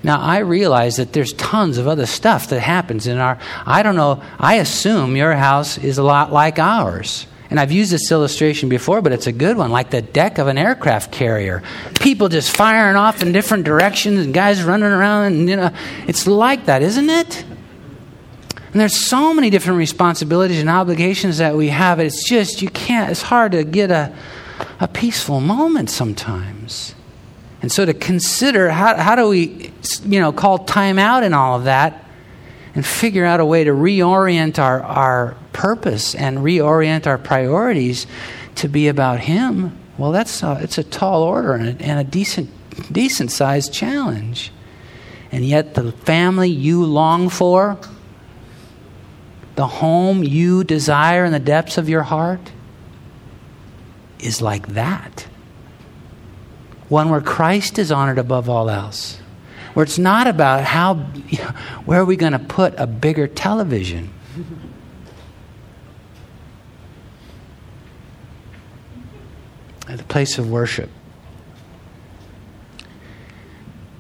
Now, 0.04 0.20
I 0.20 0.40
realize 0.40 0.96
that 0.96 1.14
there's 1.14 1.34
tons 1.34 1.78
of 1.78 1.88
other 1.88 2.06
stuff 2.06 2.50
that 2.50 2.60
happens 2.60 3.06
in 3.06 3.18
our. 3.18 3.38
I 3.66 3.84
don't 3.84 3.96
know, 3.96 4.24
I 4.40 4.56
assume 4.56 5.16
your 5.16 5.34
house 5.34 5.78
is 5.78 5.98
a 5.98 6.04
lot 6.04 6.32
like 6.32 6.58
ours. 6.58 7.28
And 7.52 7.60
I've 7.60 7.72
used 7.72 7.92
this 7.92 8.10
illustration 8.12 8.70
before, 8.70 9.02
but 9.02 9.12
it's 9.12 9.28
a 9.28 9.32
good 9.34 9.58
one, 9.58 9.72
like 9.72 9.90
the 9.90 10.02
deck 10.02 10.38
of 10.38 10.48
an 10.48 10.58
aircraft 10.58 11.12
carrier. 11.12 11.62
People 12.00 12.30
just 12.30 12.56
firing 12.56 12.96
off 12.96 13.22
in 13.22 13.34
different 13.34 13.66
directions 13.66 14.26
and 14.26 14.34
guys 14.34 14.64
running 14.64 14.90
around, 14.90 15.34
and, 15.34 15.50
you 15.50 15.58
know, 15.58 15.70
it's 16.08 16.26
like 16.26 16.66
that, 16.66 16.82
isn't 16.82 17.10
it? 17.10 17.44
And 18.72 18.80
there's 18.80 19.06
so 19.06 19.34
many 19.34 19.50
different 19.50 19.80
responsibilities 19.80 20.62
and 20.62 20.70
obligations 20.70 21.40
that 21.40 21.56
we 21.56 21.70
have. 21.70 22.00
It's 22.00 22.28
just, 22.28 22.62
you 22.62 22.70
can't, 22.70 23.12
it's 23.12 23.22
hard 23.22 23.52
to 23.52 23.66
get 23.66 23.92
a, 23.92 24.16
a 24.80 24.88
peaceful 24.88 25.42
moment 25.42 25.90
sometimes. 25.90 26.96
And 27.62 27.72
so 27.72 27.86
to 27.86 27.94
consider 27.94 28.70
how, 28.70 28.96
how 28.96 29.16
do 29.16 29.28
we, 29.28 29.72
you 30.04 30.20
know, 30.20 30.32
call 30.32 30.60
time 30.60 30.98
out 30.98 31.24
in 31.24 31.34
all 31.34 31.58
of 31.58 31.66
that 31.66 32.06
and 32.74 32.86
figure 32.86 33.26
out 33.26 33.42
a 33.42 33.46
way 33.46 33.66
to 33.66 33.72
reorient 33.72 34.58
our, 34.58 34.82
our 34.82 35.36
purpose 35.52 36.16
and 36.16 36.38
reorient 36.40 37.06
our 37.08 37.18
priorities 37.18 38.08
to 38.56 38.70
be 38.70 38.88
about 38.88 39.20
Him, 39.20 39.78
well, 39.98 40.12
that's 40.12 40.42
a, 40.44 40.60
it's 40.62 40.78
a 40.78 40.84
tall 40.84 41.24
order 41.24 41.54
and 41.54 41.82
a, 41.82 41.84
and 41.84 42.00
a 42.00 42.04
decent, 42.04 42.50
decent 42.92 43.32
sized 43.32 43.74
challenge. 43.74 44.52
And 45.32 45.46
yet, 45.46 45.76
the 45.76 45.92
family 45.92 46.50
you 46.50 46.84
long 46.84 47.30
for, 47.30 47.78
the 49.62 49.68
home 49.68 50.24
you 50.24 50.64
desire 50.64 51.24
in 51.24 51.32
the 51.32 51.40
depths 51.40 51.78
of 51.78 51.88
your 51.88 52.02
heart 52.02 52.52
is 54.18 54.42
like 54.42 54.70
that. 54.70 55.28
One 56.90 57.12
where 57.12 57.22
Christ 57.22 57.78
is 57.78 57.92
honored 57.92 58.18
above 58.18 58.50
all 58.50 58.72
else. 58.72 59.20
Where 59.76 59.84
it's 59.84 60.00
not 60.00 60.26
about 60.26 60.64
how, 60.64 60.96
where 61.86 62.00
are 62.00 62.06
we 62.06 62.16
going 62.16 62.32
to 62.32 62.40
put 62.40 62.74
a 62.80 62.88
bigger 62.88 63.28
television? 63.28 64.12
At 69.88 70.00
the 70.00 70.04
place 70.06 70.40
of 70.40 70.50
worship. 70.50 70.90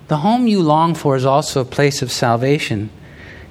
The 0.07 0.17
home 0.17 0.47
you 0.47 0.63
long 0.63 0.95
for 0.95 1.15
is 1.15 1.23
also 1.23 1.61
a 1.61 1.65
place 1.65 2.01
of 2.01 2.11
salvation. 2.11 2.89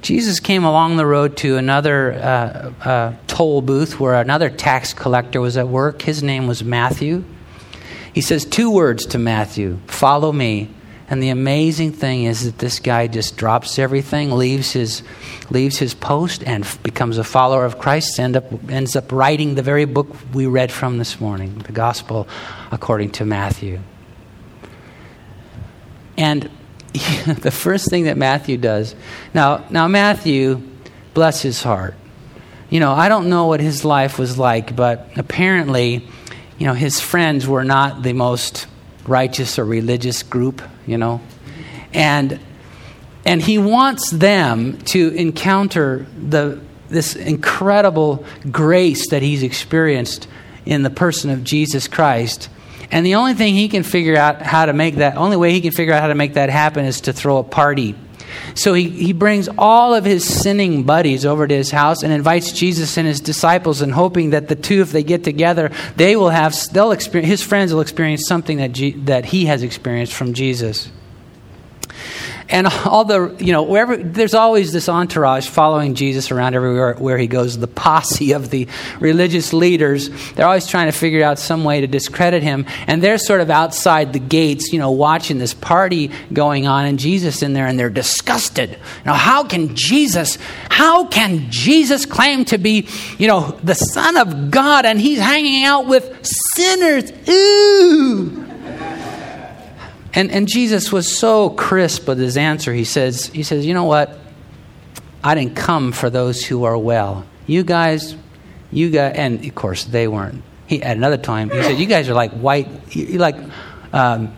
Jesus 0.01 0.39
came 0.39 0.63
along 0.63 0.97
the 0.97 1.05
road 1.05 1.37
to 1.37 1.57
another 1.57 2.13
uh, 2.13 2.73
uh, 2.83 3.13
toll 3.27 3.61
booth 3.61 3.99
where 3.99 4.15
another 4.15 4.49
tax 4.49 4.93
collector 4.93 5.39
was 5.39 5.57
at 5.57 5.67
work. 5.67 6.01
His 6.01 6.23
name 6.23 6.47
was 6.47 6.63
Matthew. 6.63 7.23
He 8.13 8.21
says 8.21 8.43
two 8.43 8.71
words 8.71 9.05
to 9.07 9.19
Matthew 9.19 9.79
Follow 9.87 10.31
me. 10.31 10.69
And 11.07 11.21
the 11.21 11.29
amazing 11.29 11.91
thing 11.91 12.23
is 12.23 12.45
that 12.45 12.57
this 12.57 12.79
guy 12.79 13.07
just 13.07 13.35
drops 13.35 13.77
everything, 13.77 14.31
leaves 14.31 14.71
his, 14.71 15.03
leaves 15.49 15.77
his 15.77 15.93
post, 15.93 16.41
and 16.45 16.63
f- 16.63 16.81
becomes 16.83 17.17
a 17.17 17.25
follower 17.25 17.65
of 17.65 17.77
Christ, 17.77 18.17
end 18.17 18.37
up, 18.37 18.45
ends 18.69 18.95
up 18.95 19.11
writing 19.11 19.55
the 19.55 19.61
very 19.61 19.83
book 19.83 20.07
we 20.33 20.45
read 20.45 20.71
from 20.71 20.99
this 20.99 21.19
morning, 21.19 21.59
the 21.59 21.73
Gospel 21.73 22.29
according 22.71 23.11
to 23.11 23.25
Matthew. 23.25 23.81
And 26.15 26.49
the 27.41 27.51
first 27.51 27.89
thing 27.89 28.03
that 28.03 28.17
Matthew 28.17 28.57
does. 28.57 28.95
Now, 29.33 29.65
now 29.69 29.87
Matthew, 29.87 30.61
bless 31.13 31.41
his 31.41 31.63
heart. 31.63 31.95
You 32.69 32.79
know, 32.79 32.91
I 32.91 33.09
don't 33.09 33.29
know 33.29 33.47
what 33.47 33.59
his 33.59 33.85
life 33.85 34.17
was 34.17 34.37
like, 34.37 34.75
but 34.75 35.09
apparently, 35.17 36.07
you 36.57 36.65
know, 36.65 36.73
his 36.73 36.99
friends 36.99 37.47
were 37.47 37.63
not 37.63 38.03
the 38.03 38.13
most 38.13 38.67
righteous 39.07 39.57
or 39.57 39.65
religious 39.65 40.23
group, 40.23 40.61
you 40.85 40.97
know. 40.97 41.21
And 41.93 42.39
and 43.23 43.41
he 43.41 43.57
wants 43.57 44.09
them 44.09 44.77
to 44.79 45.09
encounter 45.09 46.05
the 46.17 46.59
this 46.89 47.15
incredible 47.15 48.25
grace 48.51 49.09
that 49.09 49.21
he's 49.21 49.43
experienced 49.43 50.27
in 50.65 50.83
the 50.83 50.89
person 50.89 51.29
of 51.29 51.43
Jesus 51.43 51.87
Christ 51.87 52.49
and 52.91 53.05
the 53.05 53.15
only 53.15 53.33
thing 53.33 53.53
he 53.53 53.69
can 53.69 53.83
figure 53.83 54.17
out 54.17 54.41
how 54.41 54.65
to 54.65 54.73
make 54.73 54.95
that, 54.95 55.15
only 55.17 55.37
way 55.37 55.51
he 55.51 55.61
can 55.61 55.71
figure 55.71 55.93
out 55.93 56.01
how 56.01 56.07
to 56.07 56.15
make 56.15 56.33
that 56.33 56.49
happen 56.49 56.85
is 56.85 57.01
to 57.01 57.13
throw 57.13 57.37
a 57.37 57.43
party. 57.43 57.95
So 58.53 58.73
he, 58.73 58.89
he 58.89 59.13
brings 59.13 59.49
all 59.57 59.93
of 59.93 60.05
his 60.05 60.25
sinning 60.25 60.83
buddies 60.83 61.25
over 61.25 61.47
to 61.47 61.55
his 61.55 61.71
house 61.71 62.03
and 62.03 62.13
invites 62.13 62.51
Jesus 62.51 62.97
and 62.97 63.07
his 63.07 63.19
disciples 63.19 63.81
and 63.81 63.91
hoping 63.91 64.31
that 64.31 64.47
the 64.47 64.55
two, 64.55 64.81
if 64.81 64.91
they 64.91 65.03
get 65.03 65.23
together, 65.23 65.71
they 65.95 66.15
will 66.15 66.29
have, 66.29 66.55
they'll 66.71 66.91
experience, 66.91 67.29
his 67.29 67.43
friends 67.43 67.73
will 67.73 67.81
experience 67.81 68.27
something 68.27 68.57
that, 68.57 68.71
G, 68.71 68.91
that 68.91 69.25
he 69.25 69.45
has 69.45 69.63
experienced 69.63 70.13
from 70.13 70.33
Jesus. 70.33 70.89
And 72.51 72.67
all 72.85 73.05
the 73.05 73.35
you 73.39 73.51
know 73.51 73.63
wherever 73.63 73.97
there's 73.97 74.33
always 74.33 74.71
this 74.71 74.89
entourage 74.89 75.47
following 75.47 75.95
jesus 75.95 76.31
around 76.31 76.53
everywhere 76.53 76.93
where 76.95 77.17
he 77.17 77.27
goes 77.27 77.57
the 77.57 77.67
posse 77.67 78.33
of 78.33 78.49
the 78.49 78.67
religious 78.99 79.53
leaders. 79.53 80.09
They're 80.33 80.45
always 80.45 80.67
trying 80.67 80.87
to 80.87 80.91
figure 80.91 81.23
out 81.23 81.39
some 81.39 81.63
way 81.63 81.81
to 81.81 81.87
discredit 81.87 82.43
him. 82.43 82.65
And 82.87 83.01
they're 83.01 83.17
sort 83.17 83.41
of 83.41 83.49
outside 83.49 84.13
the 84.13 84.19
gates 84.19 84.71
you 84.73 84.79
know 84.79 84.91
watching 84.91 85.37
this 85.37 85.53
party 85.53 86.11
going 86.31 86.67
on 86.67 86.85
and 86.85 86.99
jesus 86.99 87.41
in 87.41 87.53
there 87.53 87.67
and 87.67 87.79
they're 87.79 87.89
disgusted. 87.89 88.77
Now 89.05 89.13
how 89.13 89.43
can 89.45 89.75
jesus 89.75 90.37
how 90.69 91.05
can 91.05 91.49
jesus 91.49 92.05
claim 92.05 92.45
to 92.45 92.57
be 92.57 92.87
you 93.17 93.27
know 93.27 93.57
the 93.63 93.75
son 93.75 94.17
of 94.17 94.51
god 94.51 94.85
and 94.85 94.99
he's 94.99 95.19
hanging 95.19 95.63
out 95.63 95.87
with 95.87 96.19
sinners? 96.55 97.11
Ooh 97.29 98.40
and, 100.13 100.31
and 100.31 100.47
Jesus 100.47 100.91
was 100.91 101.15
so 101.15 101.49
crisp 101.49 102.07
with 102.07 102.19
his 102.19 102.37
answer. 102.37 102.73
He 102.73 102.83
says, 102.83 103.27
he 103.27 103.43
says, 103.43 103.65
You 103.65 103.73
know 103.73 103.85
what? 103.85 104.17
I 105.23 105.35
didn't 105.35 105.55
come 105.55 105.91
for 105.91 106.09
those 106.09 106.43
who 106.45 106.63
are 106.63 106.77
well. 106.77 107.25
You 107.47 107.63
guys, 107.63 108.15
you 108.71 108.89
guys, 108.89 109.15
and 109.15 109.45
of 109.45 109.55
course 109.55 109.85
they 109.85 110.07
weren't. 110.07 110.43
He, 110.67 110.81
at 110.81 110.97
another 110.97 111.17
time, 111.17 111.49
he 111.49 111.61
said, 111.61 111.77
You 111.77 111.85
guys 111.85 112.09
are 112.09 112.13
like 112.13 112.31
white, 112.31 112.67
you 112.95 113.19
like 113.19 113.35
um, 113.93 114.33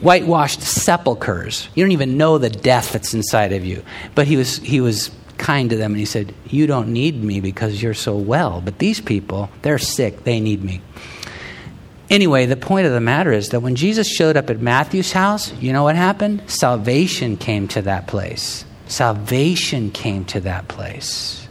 whitewashed 0.00 0.62
sepulchres. 0.62 1.68
You 1.74 1.84
don't 1.84 1.92
even 1.92 2.16
know 2.16 2.38
the 2.38 2.50
death 2.50 2.92
that's 2.92 3.14
inside 3.14 3.52
of 3.52 3.64
you. 3.64 3.82
But 4.14 4.26
he 4.26 4.36
was, 4.36 4.58
he 4.58 4.80
was 4.80 5.10
kind 5.38 5.70
to 5.70 5.76
them 5.76 5.92
and 5.92 5.98
he 5.98 6.06
said, 6.06 6.34
You 6.46 6.66
don't 6.66 6.92
need 6.92 7.22
me 7.22 7.40
because 7.40 7.82
you're 7.82 7.94
so 7.94 8.16
well. 8.16 8.60
But 8.60 8.78
these 8.78 9.00
people, 9.00 9.50
they're 9.62 9.78
sick, 9.78 10.24
they 10.24 10.40
need 10.40 10.62
me. 10.62 10.82
Anyway, 12.10 12.44
the 12.44 12.56
point 12.56 12.86
of 12.86 12.92
the 12.92 13.00
matter 13.00 13.30
is 13.30 13.50
that 13.50 13.60
when 13.60 13.76
Jesus 13.76 14.08
showed 14.08 14.36
up 14.36 14.50
at 14.50 14.60
Matthew's 14.60 15.12
house, 15.12 15.52
you 15.54 15.72
know 15.72 15.84
what 15.84 15.94
happened? 15.94 16.42
Salvation 16.50 17.36
came 17.36 17.68
to 17.68 17.82
that 17.82 18.08
place. 18.08 18.64
Salvation 18.88 19.92
came 19.92 20.24
to 20.24 20.40
that 20.40 20.66
place. 20.66 21.46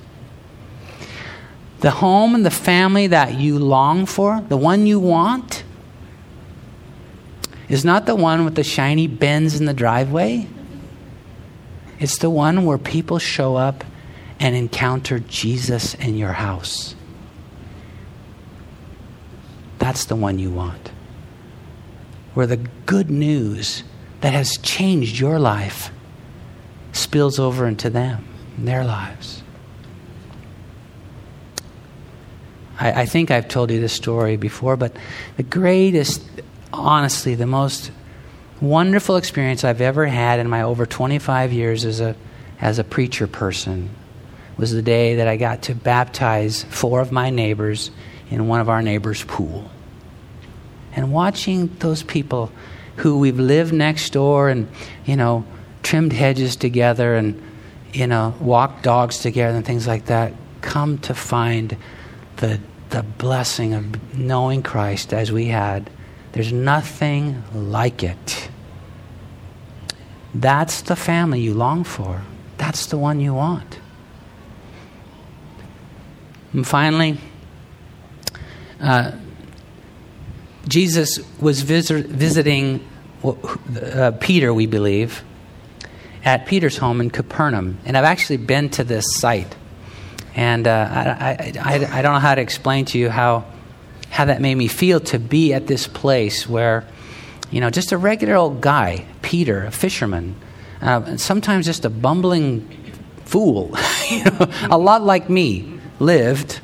The 1.80 1.91
home 1.91 2.36
and 2.36 2.45
the 2.45 2.52
family 2.52 3.08
that 3.08 3.36
you 3.36 3.58
long 3.58 4.06
for, 4.06 4.41
the 4.50 4.58
one 4.58 4.86
you 4.86 5.00
want, 5.00 5.63
is 7.69 7.86
not 7.86 8.06
the 8.06 8.15
one 8.15 8.43
with 8.43 8.56
the 8.56 8.63
shiny 8.65 9.08
Benz 9.08 9.58
in 9.58 9.65
the 9.65 9.74
driveway. 9.74 10.45
It's 12.00 12.17
the 12.17 12.30
one 12.30 12.65
where 12.65 12.78
people 12.78 13.17
show 13.17 13.56
up 13.56 13.86
and 14.41 14.58
encounter 14.58 15.19
Jesus 15.19 15.93
in 15.93 16.17
your 16.17 16.34
house. 16.34 16.95
That's 19.80 20.06
the 20.06 20.15
one 20.15 20.39
you 20.39 20.52
want. 20.52 20.92
Where 22.34 22.46
the 22.46 22.58
good 22.86 23.10
news 23.10 23.84
that 24.22 24.34
has 24.34 24.58
changed 24.58 25.20
your 25.20 25.39
life 25.39 25.92
spills 26.92 27.39
over 27.39 27.65
into 27.65 27.89
them, 27.89 28.26
their 28.58 28.84
lives. 28.84 29.42
I, 32.80 33.02
I, 33.02 33.06
think 33.06 33.32
I've 33.32 33.48
told 33.48 33.72
you 33.72 33.80
this 33.80 33.94
story 33.94 34.38
before, 34.38 34.76
but 34.76 34.96
the 35.38 35.44
greatest, 35.44 36.22
honestly, 36.72 37.36
the 37.36 37.48
most 37.48 37.92
wonderful 38.62 39.15
experience 39.15 39.63
I've 39.63 39.82
ever 39.82 40.06
had 40.06 40.39
in 40.39 40.50
my 40.50 40.62
over 40.62 40.86
25 40.86 41.54
years 41.54 41.86
as 41.86 42.00
a, 42.00 42.15
as 42.60 42.80
a 42.80 42.84
preacher 42.84 43.28
person 43.28 43.89
was 44.58 44.72
the 44.72 44.82
day 44.82 45.15
that 45.15 45.28
I 45.28 45.38
got 45.38 45.63
to 45.63 45.76
baptize 45.76 46.63
four 46.63 47.00
of 47.00 47.12
my 47.12 47.30
neighbors 47.30 47.92
in 48.30 48.48
one 48.48 48.60
of 48.60 48.70
our 48.70 48.82
neighbors' 48.82 49.24
pool. 49.24 49.70
And 50.94 51.12
watching 51.12 51.68
those 51.80 52.04
people 52.04 52.52
who 52.98 53.18
we've 53.20 53.39
lived 53.39 53.74
next 53.74 54.12
door 54.12 54.50
and, 54.50 54.68
you 55.06 55.15
know, 55.15 55.46
trimmed 55.84 56.13
hedges 56.13 56.56
together 56.56 57.15
and, 57.15 57.42
you 57.94 58.08
know, 58.08 58.36
walked 58.39 58.84
dogs 58.84 59.20
together 59.20 59.58
and 59.58 59.65
things 59.65 59.88
like 59.88 60.06
that 60.06 60.34
come 60.62 60.98
to 61.00 61.13
find 61.13 61.78
the, 62.38 62.60
the 62.89 63.04
blessing 63.04 63.74
of 63.74 64.18
knowing 64.18 64.62
Christ 64.62 65.13
as 65.13 65.32
we 65.32 65.46
had. 65.46 65.89
There's 66.34 66.52
nothing 66.52 67.44
like 67.54 68.04
it. 68.04 68.50
That's 70.34 70.82
the 70.82 70.96
family 70.96 71.39
you 71.39 71.54
long 71.54 71.84
for. 71.84 72.22
That's 72.58 72.86
the 72.88 72.98
one 72.98 73.20
you 73.20 73.34
want. 73.34 73.80
And 76.54 76.68
finally, 76.68 77.18
uh, 78.82 79.12
Jesus 80.68 81.20
was 81.39 81.62
visit, 81.62 82.06
visiting 82.06 82.88
uh, 83.24 84.12
Peter, 84.20 84.54
we 84.54 84.68
believe, 84.68 85.24
at 86.24 86.46
Peter's 86.46 86.78
home 86.78 87.02
in 87.02 87.10
Capernaum. 87.10 87.80
And 87.86 87.98
I've 87.98 88.06
actually 88.06 88.38
been 88.38 88.70
to 88.72 88.84
this 88.84 89.06
site. 89.15 89.56
And 90.36 90.68
uh, 90.68 90.88
I, 90.92 91.54
I, 91.60 92.00
I, 92.00 92.02
don't 92.02 92.13
know 92.13 92.20
how 92.20 92.36
to 92.36 92.42
explain 92.42 92.86
to 92.86 93.00
you 93.00 93.10
how, 93.10 93.46
how 94.10 94.26
that 94.26 94.42
made 94.42 94.56
me 94.56 94.68
feel 94.68 95.00
to 95.02 95.20
be 95.20 95.54
at 95.54 95.68
this 95.68 95.88
place 95.88 96.48
where, 96.48 96.86
you 97.52 97.60
know, 97.60 97.70
just 97.70 97.92
a 97.92 97.98
regular 97.98 98.36
old 98.36 98.62
guy, 98.62 99.06
Peter, 99.22 99.65
a 99.65 99.72
fisherman, 99.72 100.36
uh, 100.82 101.18
sometimes 101.18 101.65
just 101.65 101.84
a 101.84 101.89
bumbling 101.89 102.70
fool, 103.26 103.76
you 104.10 104.24
know, 104.24 104.50
a 104.70 104.78
lot 104.78 105.04
like 105.04 105.30
me, 105.30 105.80
lived 106.00 106.62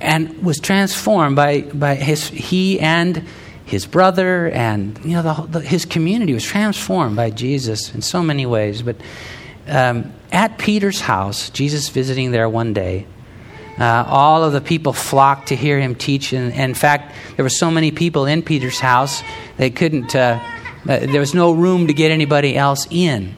and 0.00 0.42
was 0.42 0.58
transformed 0.58 1.36
by, 1.36 1.62
by 1.62 1.94
his, 1.94 2.28
he 2.28 2.80
and 2.80 3.24
his 3.66 3.84
brother 3.84 4.48
and 4.50 4.96
you 5.04 5.14
know 5.14 5.22
the, 5.22 5.58
the, 5.58 5.60
his 5.60 5.84
community 5.84 6.32
was 6.32 6.44
transformed 6.44 7.16
by 7.16 7.30
Jesus 7.30 7.92
in 7.94 8.00
so 8.00 8.22
many 8.22 8.46
ways. 8.46 8.80
But 8.80 8.96
um, 9.66 10.12
at 10.30 10.56
Peter's 10.56 11.00
house, 11.00 11.50
Jesus 11.50 11.88
visiting 11.88 12.30
there 12.30 12.48
one 12.48 12.72
day, 12.72 13.06
uh, 13.78 14.04
all 14.06 14.44
of 14.44 14.52
the 14.52 14.60
people 14.60 14.92
flocked 14.92 15.48
to 15.48 15.56
hear 15.56 15.80
him 15.80 15.94
teach. 15.94 16.32
And, 16.32 16.52
and, 16.52 16.70
in 16.70 16.74
fact, 16.74 17.14
there 17.36 17.44
were 17.44 17.50
so 17.50 17.70
many 17.70 17.90
people 17.90 18.24
in 18.26 18.42
Peter's 18.42 18.78
house 18.78 19.22
they 19.56 19.70
couldn't. 19.70 20.14
Uh, 20.14 20.40
uh, 20.88 21.00
there 21.00 21.20
was 21.20 21.34
no 21.34 21.52
room 21.52 21.88
to 21.88 21.92
get 21.92 22.12
anybody 22.12 22.56
else 22.56 22.86
in. 22.90 23.34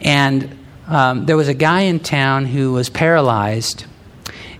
And 0.00 0.58
um, 0.88 1.26
there 1.26 1.36
was 1.36 1.46
a 1.46 1.54
guy 1.54 1.82
in 1.82 2.00
town 2.00 2.44
who 2.44 2.72
was 2.72 2.90
paralyzed 2.90 3.86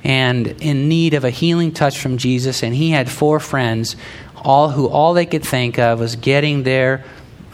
and 0.04 0.46
in 0.46 0.88
need 0.88 1.14
of 1.14 1.24
a 1.24 1.30
healing 1.30 1.72
touch 1.72 1.98
from 1.98 2.18
Jesus. 2.18 2.62
And 2.62 2.74
he 2.74 2.90
had 2.90 3.10
four 3.10 3.40
friends, 3.40 3.96
all 4.36 4.70
who 4.70 4.88
all 4.88 5.14
they 5.14 5.26
could 5.26 5.44
think 5.44 5.78
of 5.78 6.00
was 6.00 6.16
getting 6.16 6.62
their 6.62 7.04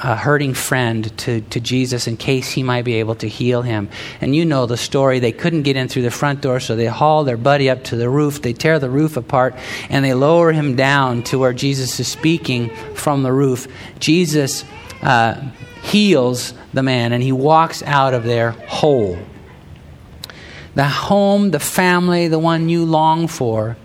uh, 0.01 0.17
hurting 0.17 0.55
friend 0.55 1.17
to, 1.19 1.41
to 1.41 1.61
Jesus 1.61 2.07
in 2.07 2.17
case 2.17 2.51
he 2.51 2.63
might 2.63 2.85
be 2.85 2.95
able 2.95 3.17
to 3.17 3.29
heal 3.29 3.63
him. 3.63 3.89
And 4.21 4.35
you 4.35 4.45
know 4.45 4.67
the 4.67 4.77
story. 4.77 5.19
They 5.19 5.33
couldn't 5.33 5.63
get 5.63 5.77
in 5.77 5.89
through 5.89 6.03
the 6.03 6.11
front 6.11 6.41
door, 6.41 6.61
so 6.61 6.77
they 6.77 6.87
haul 6.87 7.25
their 7.25 7.37
buddy 7.37 7.69
up 7.69 7.85
to 7.85 7.97
the 7.97 8.09
roof. 8.09 8.41
They 8.41 8.53
tear 8.53 8.79
the 8.79 8.91
roof 8.91 9.17
apart 9.17 9.57
and 9.91 10.05
they 10.05 10.15
lower 10.15 10.53
him 10.53 10.77
down 10.77 11.25
to 11.25 11.39
where 11.39 11.53
Jesus 11.53 11.99
is 11.99 12.09
speaking 12.09 12.75
from 12.95 13.23
the 13.23 13.33
roof. 13.33 13.67
Jesus 13.99 14.65
uh, 15.03 15.51
heals 15.83 16.55
the 16.73 16.83
man 16.83 17.13
and 17.13 17.23
he 17.23 17.33
walks 17.33 17.83
out 17.83 18.15
of 18.15 18.25
there 18.25 18.53
whole 18.69 19.19
the 20.79 20.87
home, 20.87 21.51
the 21.51 21.59
family, 21.59 22.29
the 22.29 22.39
one 22.39 22.69
you 22.69 22.85
long 22.85 23.27
for, 23.27 23.77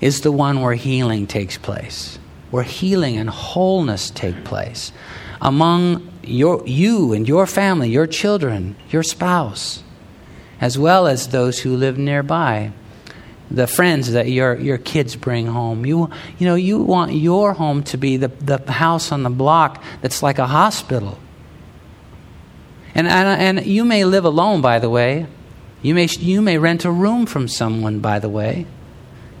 is 0.00 0.22
the 0.22 0.32
one 0.32 0.60
where 0.60 0.74
healing 0.74 1.28
takes 1.28 1.56
place, 1.56 2.18
where 2.50 2.64
healing 2.64 3.16
and 3.16 3.30
wholeness 3.30 4.10
take 4.10 4.42
place 4.42 4.90
among 5.40 6.10
your, 6.24 6.60
you 6.66 7.12
and 7.12 7.28
your 7.28 7.46
family, 7.46 7.88
your 7.88 8.08
children, 8.08 8.74
your 8.90 9.04
spouse, 9.04 9.84
as 10.60 10.76
well 10.76 11.06
as 11.06 11.28
those 11.28 11.60
who 11.60 11.76
live 11.76 11.98
nearby, 11.98 12.72
the 13.48 13.68
friends 13.68 14.10
that 14.10 14.28
your, 14.28 14.56
your 14.56 14.78
kids 14.78 15.14
bring 15.14 15.46
home. 15.46 15.86
You, 15.86 16.10
you 16.40 16.48
know, 16.48 16.56
you 16.56 16.82
want 16.82 17.12
your 17.12 17.52
home 17.52 17.84
to 17.84 17.96
be 17.96 18.16
the, 18.16 18.26
the 18.26 18.72
house 18.72 19.12
on 19.12 19.22
the 19.22 19.30
block 19.30 19.84
that's 20.00 20.20
like 20.20 20.40
a 20.40 20.48
hospital. 20.48 21.16
And, 22.92 23.06
and, 23.06 23.58
and 23.58 23.66
you 23.68 23.84
may 23.84 24.04
live 24.04 24.24
alone, 24.24 24.62
by 24.62 24.80
the 24.80 24.90
way. 24.90 25.28
You 25.84 25.94
may, 25.94 26.06
you 26.06 26.40
may 26.40 26.56
rent 26.56 26.86
a 26.86 26.90
room 26.90 27.26
from 27.26 27.46
someone, 27.46 28.00
by 28.00 28.18
the 28.18 28.28
way. 28.30 28.64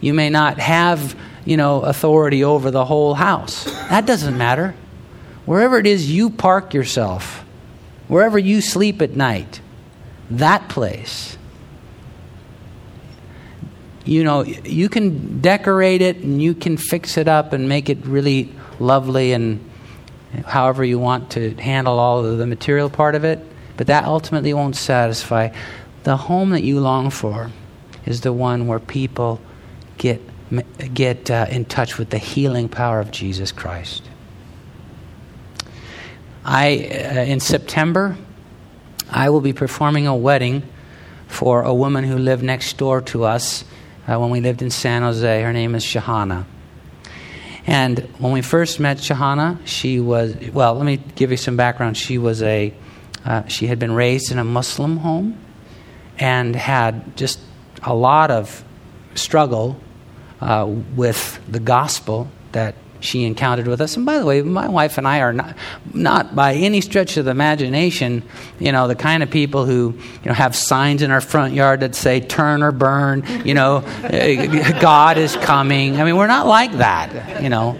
You 0.02 0.12
may 0.12 0.28
not 0.28 0.58
have, 0.58 1.16
you 1.46 1.56
know, 1.56 1.80
authority 1.80 2.44
over 2.44 2.70
the 2.70 2.84
whole 2.84 3.14
house. 3.14 3.64
That 3.88 4.04
doesn't 4.04 4.36
matter. 4.36 4.74
Wherever 5.46 5.78
it 5.78 5.86
is 5.86 6.12
you 6.12 6.28
park 6.28 6.74
yourself, 6.74 7.46
wherever 8.08 8.38
you 8.38 8.60
sleep 8.60 9.00
at 9.00 9.16
night, 9.16 9.62
that 10.30 10.68
place. 10.68 11.38
You 14.04 14.22
know, 14.22 14.42
you 14.42 14.90
can 14.90 15.40
decorate 15.40 16.02
it 16.02 16.18
and 16.18 16.42
you 16.42 16.54
can 16.54 16.76
fix 16.76 17.16
it 17.16 17.26
up 17.26 17.54
and 17.54 17.70
make 17.70 17.88
it 17.88 18.04
really 18.04 18.52
lovely 18.78 19.32
and 19.32 19.66
however 20.44 20.84
you 20.84 20.98
want 20.98 21.30
to 21.30 21.54
handle 21.54 21.98
all 21.98 22.22
of 22.22 22.36
the 22.36 22.46
material 22.46 22.90
part 22.90 23.14
of 23.14 23.24
it, 23.24 23.40
but 23.78 23.86
that 23.86 24.04
ultimately 24.04 24.52
won't 24.52 24.76
satisfy. 24.76 25.48
The 26.04 26.18
home 26.18 26.50
that 26.50 26.62
you 26.62 26.80
long 26.80 27.08
for 27.08 27.50
is 28.04 28.20
the 28.20 28.32
one 28.32 28.66
where 28.66 28.78
people 28.78 29.40
get, 29.96 30.20
get 30.92 31.30
uh, 31.30 31.46
in 31.50 31.64
touch 31.64 31.96
with 31.96 32.10
the 32.10 32.18
healing 32.18 32.68
power 32.68 33.00
of 33.00 33.10
Jesus 33.10 33.52
Christ. 33.52 34.02
I, 36.44 36.66
uh, 36.76 37.24
in 37.24 37.40
September, 37.40 38.18
I 39.10 39.30
will 39.30 39.40
be 39.40 39.54
performing 39.54 40.06
a 40.06 40.14
wedding 40.14 40.62
for 41.26 41.62
a 41.62 41.72
woman 41.72 42.04
who 42.04 42.18
lived 42.18 42.42
next 42.42 42.76
door 42.76 43.00
to 43.00 43.24
us 43.24 43.64
uh, 44.06 44.18
when 44.20 44.28
we 44.28 44.42
lived 44.42 44.60
in 44.60 44.68
San 44.70 45.00
Jose. 45.00 45.42
Her 45.42 45.54
name 45.54 45.74
is 45.74 45.82
Shahana. 45.82 46.44
And 47.66 48.00
when 48.18 48.32
we 48.32 48.42
first 48.42 48.78
met 48.78 48.98
Shahana, 48.98 49.58
she 49.64 50.00
was, 50.00 50.36
well, 50.52 50.74
let 50.74 50.84
me 50.84 50.98
give 50.98 51.30
you 51.30 51.38
some 51.38 51.56
background. 51.56 51.96
She 51.96 52.18
was 52.18 52.42
a, 52.42 52.74
uh, 53.24 53.46
she 53.46 53.68
had 53.68 53.78
been 53.78 53.92
raised 53.92 54.30
in 54.30 54.38
a 54.38 54.44
Muslim 54.44 54.98
home 54.98 55.38
and 56.18 56.54
had 56.54 57.16
just 57.16 57.40
a 57.82 57.94
lot 57.94 58.30
of 58.30 58.64
struggle 59.14 59.76
uh, 60.40 60.66
with 60.94 61.40
the 61.48 61.60
gospel 61.60 62.28
that 62.52 62.74
she 63.04 63.24
encountered 63.24 63.66
with 63.66 63.80
us. 63.80 63.96
And 63.96 64.06
by 64.06 64.18
the 64.18 64.24
way, 64.24 64.40
my 64.42 64.68
wife 64.68 64.96
and 64.98 65.06
I 65.06 65.20
are 65.20 65.32
not, 65.32 65.56
not 65.92 66.34
by 66.34 66.54
any 66.54 66.80
stretch 66.80 67.16
of 67.16 67.26
the 67.26 67.30
imagination, 67.30 68.22
you 68.58 68.72
know, 68.72 68.88
the 68.88 68.94
kind 68.94 69.22
of 69.22 69.30
people 69.30 69.66
who, 69.66 69.92
you 69.92 70.26
know, 70.26 70.32
have 70.32 70.56
signs 70.56 71.02
in 71.02 71.10
our 71.10 71.20
front 71.20 71.54
yard 71.54 71.80
that 71.80 71.94
say 71.94 72.20
turn 72.20 72.62
or 72.62 72.72
burn, 72.72 73.24
you 73.44 73.54
know, 73.54 73.84
God 74.80 75.18
is 75.18 75.36
coming. 75.36 76.00
I 76.00 76.04
mean, 76.04 76.16
we're 76.16 76.26
not 76.26 76.46
like 76.46 76.72
that, 76.72 77.42
you 77.42 77.50
know. 77.50 77.78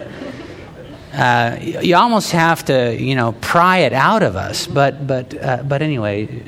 Uh, 1.12 1.58
you 1.60 1.94
almost 1.94 2.32
have 2.32 2.64
to, 2.64 2.94
you 3.00 3.14
know, 3.14 3.32
pry 3.40 3.78
it 3.78 3.92
out 3.92 4.22
of 4.24 4.34
us. 4.36 4.66
But, 4.66 5.06
but, 5.06 5.42
uh, 5.42 5.62
but 5.62 5.80
anyway, 5.80 6.42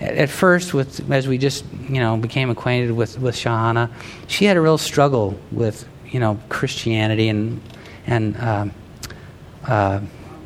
at 0.00 0.30
first, 0.30 0.72
with 0.72 1.10
as 1.10 1.28
we 1.28 1.36
just, 1.36 1.64
you 1.88 2.00
know, 2.00 2.16
became 2.16 2.50
acquainted 2.50 2.92
with 2.92 3.18
with 3.18 3.34
Shahana, 3.34 3.90
she 4.26 4.46
had 4.46 4.56
a 4.56 4.60
real 4.60 4.78
struggle 4.78 5.38
with, 5.52 5.86
you 6.10 6.20
know, 6.20 6.38
Christianity 6.48 7.28
and 7.28 7.60
and 8.06 8.36
uh, 8.36 8.66
uh, 9.66 10.00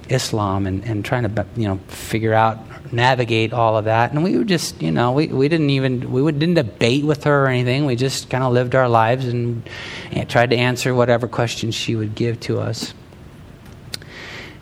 Islam 0.08 0.66
and, 0.66 0.84
and 0.84 1.04
trying 1.04 1.22
to 1.22 1.46
you 1.56 1.68
know 1.68 1.78
figure 1.88 2.34
out 2.34 2.92
navigate 2.92 3.52
all 3.52 3.76
of 3.76 3.84
that. 3.84 4.12
And 4.12 4.24
we 4.24 4.42
just 4.44 4.82
you 4.82 4.90
know 4.90 5.12
we, 5.12 5.28
we 5.28 5.48
didn't 5.48 5.70
even 5.70 6.10
we 6.10 6.30
didn't 6.32 6.54
debate 6.54 7.04
with 7.04 7.24
her 7.24 7.44
or 7.44 7.48
anything. 7.48 7.86
We 7.86 7.96
just 7.96 8.30
kind 8.30 8.42
of 8.42 8.52
lived 8.52 8.74
our 8.74 8.88
lives 8.88 9.26
and, 9.26 9.68
and, 10.10 10.28
tried 10.28 10.50
to 10.50 10.56
answer 10.56 10.94
whatever 10.94 11.28
questions 11.28 11.74
she 11.74 11.94
would 11.94 12.14
give 12.14 12.40
to 12.40 12.58
us. 12.58 12.92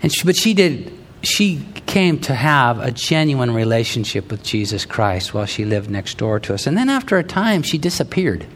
And 0.02 0.12
she, 0.12 0.24
but 0.24 0.36
she 0.36 0.52
did 0.52 0.92
she 1.22 1.64
came 1.86 2.18
to 2.18 2.34
have 2.34 2.78
a 2.80 2.90
genuine 2.90 3.52
relationship 3.52 4.30
with 4.30 4.42
Jesus 4.42 4.84
Christ 4.84 5.32
while 5.32 5.46
she 5.46 5.64
lived 5.64 5.90
next 5.90 6.18
door 6.18 6.40
to 6.40 6.54
us 6.54 6.66
and 6.66 6.76
then 6.76 6.88
after 6.88 7.18
a 7.18 7.24
time 7.24 7.62
she 7.62 7.78
disappeared 7.78 8.46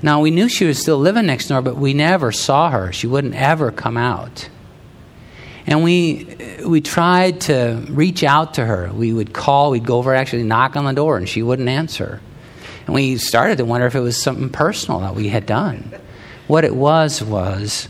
now, 0.00 0.20
we 0.20 0.30
knew 0.30 0.48
she 0.48 0.64
was 0.64 0.78
still 0.78 0.98
living 0.98 1.26
next 1.26 1.48
door, 1.48 1.60
but 1.60 1.76
we 1.76 1.92
never 1.92 2.30
saw 2.30 2.70
her. 2.70 2.92
She 2.92 3.06
wouldn't 3.06 3.34
ever 3.34 3.72
come 3.72 3.96
out. 3.96 4.48
And 5.66 5.82
we, 5.82 6.36
we 6.64 6.80
tried 6.80 7.42
to 7.42 7.84
reach 7.90 8.22
out 8.22 8.54
to 8.54 8.64
her. 8.64 8.90
We 8.92 9.12
would 9.12 9.34
call, 9.34 9.70
we'd 9.70 9.84
go 9.84 9.98
over, 9.98 10.14
actually 10.14 10.44
knock 10.44 10.76
on 10.76 10.84
the 10.84 10.92
door, 10.92 11.16
and 11.16 11.28
she 11.28 11.42
wouldn't 11.42 11.68
answer. 11.68 12.20
And 12.86 12.94
we 12.94 13.16
started 13.16 13.58
to 13.58 13.64
wonder 13.64 13.86
if 13.86 13.94
it 13.94 14.00
was 14.00 14.20
something 14.20 14.50
personal 14.50 15.00
that 15.00 15.14
we 15.14 15.28
had 15.28 15.46
done. 15.46 15.92
What 16.46 16.64
it 16.64 16.74
was 16.74 17.22
was 17.22 17.88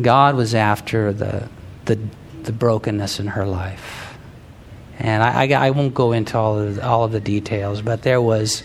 God 0.00 0.36
was 0.36 0.54
after 0.54 1.12
the, 1.12 1.48
the, 1.86 1.98
the 2.46 2.52
brokenness 2.52 3.20
in 3.20 3.26
her 3.28 3.46
life. 3.46 4.16
And 4.98 5.22
I, 5.22 5.44
I, 5.44 5.66
I 5.66 5.70
won't 5.70 5.94
go 5.94 6.12
into 6.12 6.38
all 6.38 6.58
of, 6.58 6.80
all 6.80 7.04
of 7.04 7.12
the 7.12 7.20
details, 7.20 7.82
but 7.82 8.02
there 8.02 8.20
was 8.20 8.62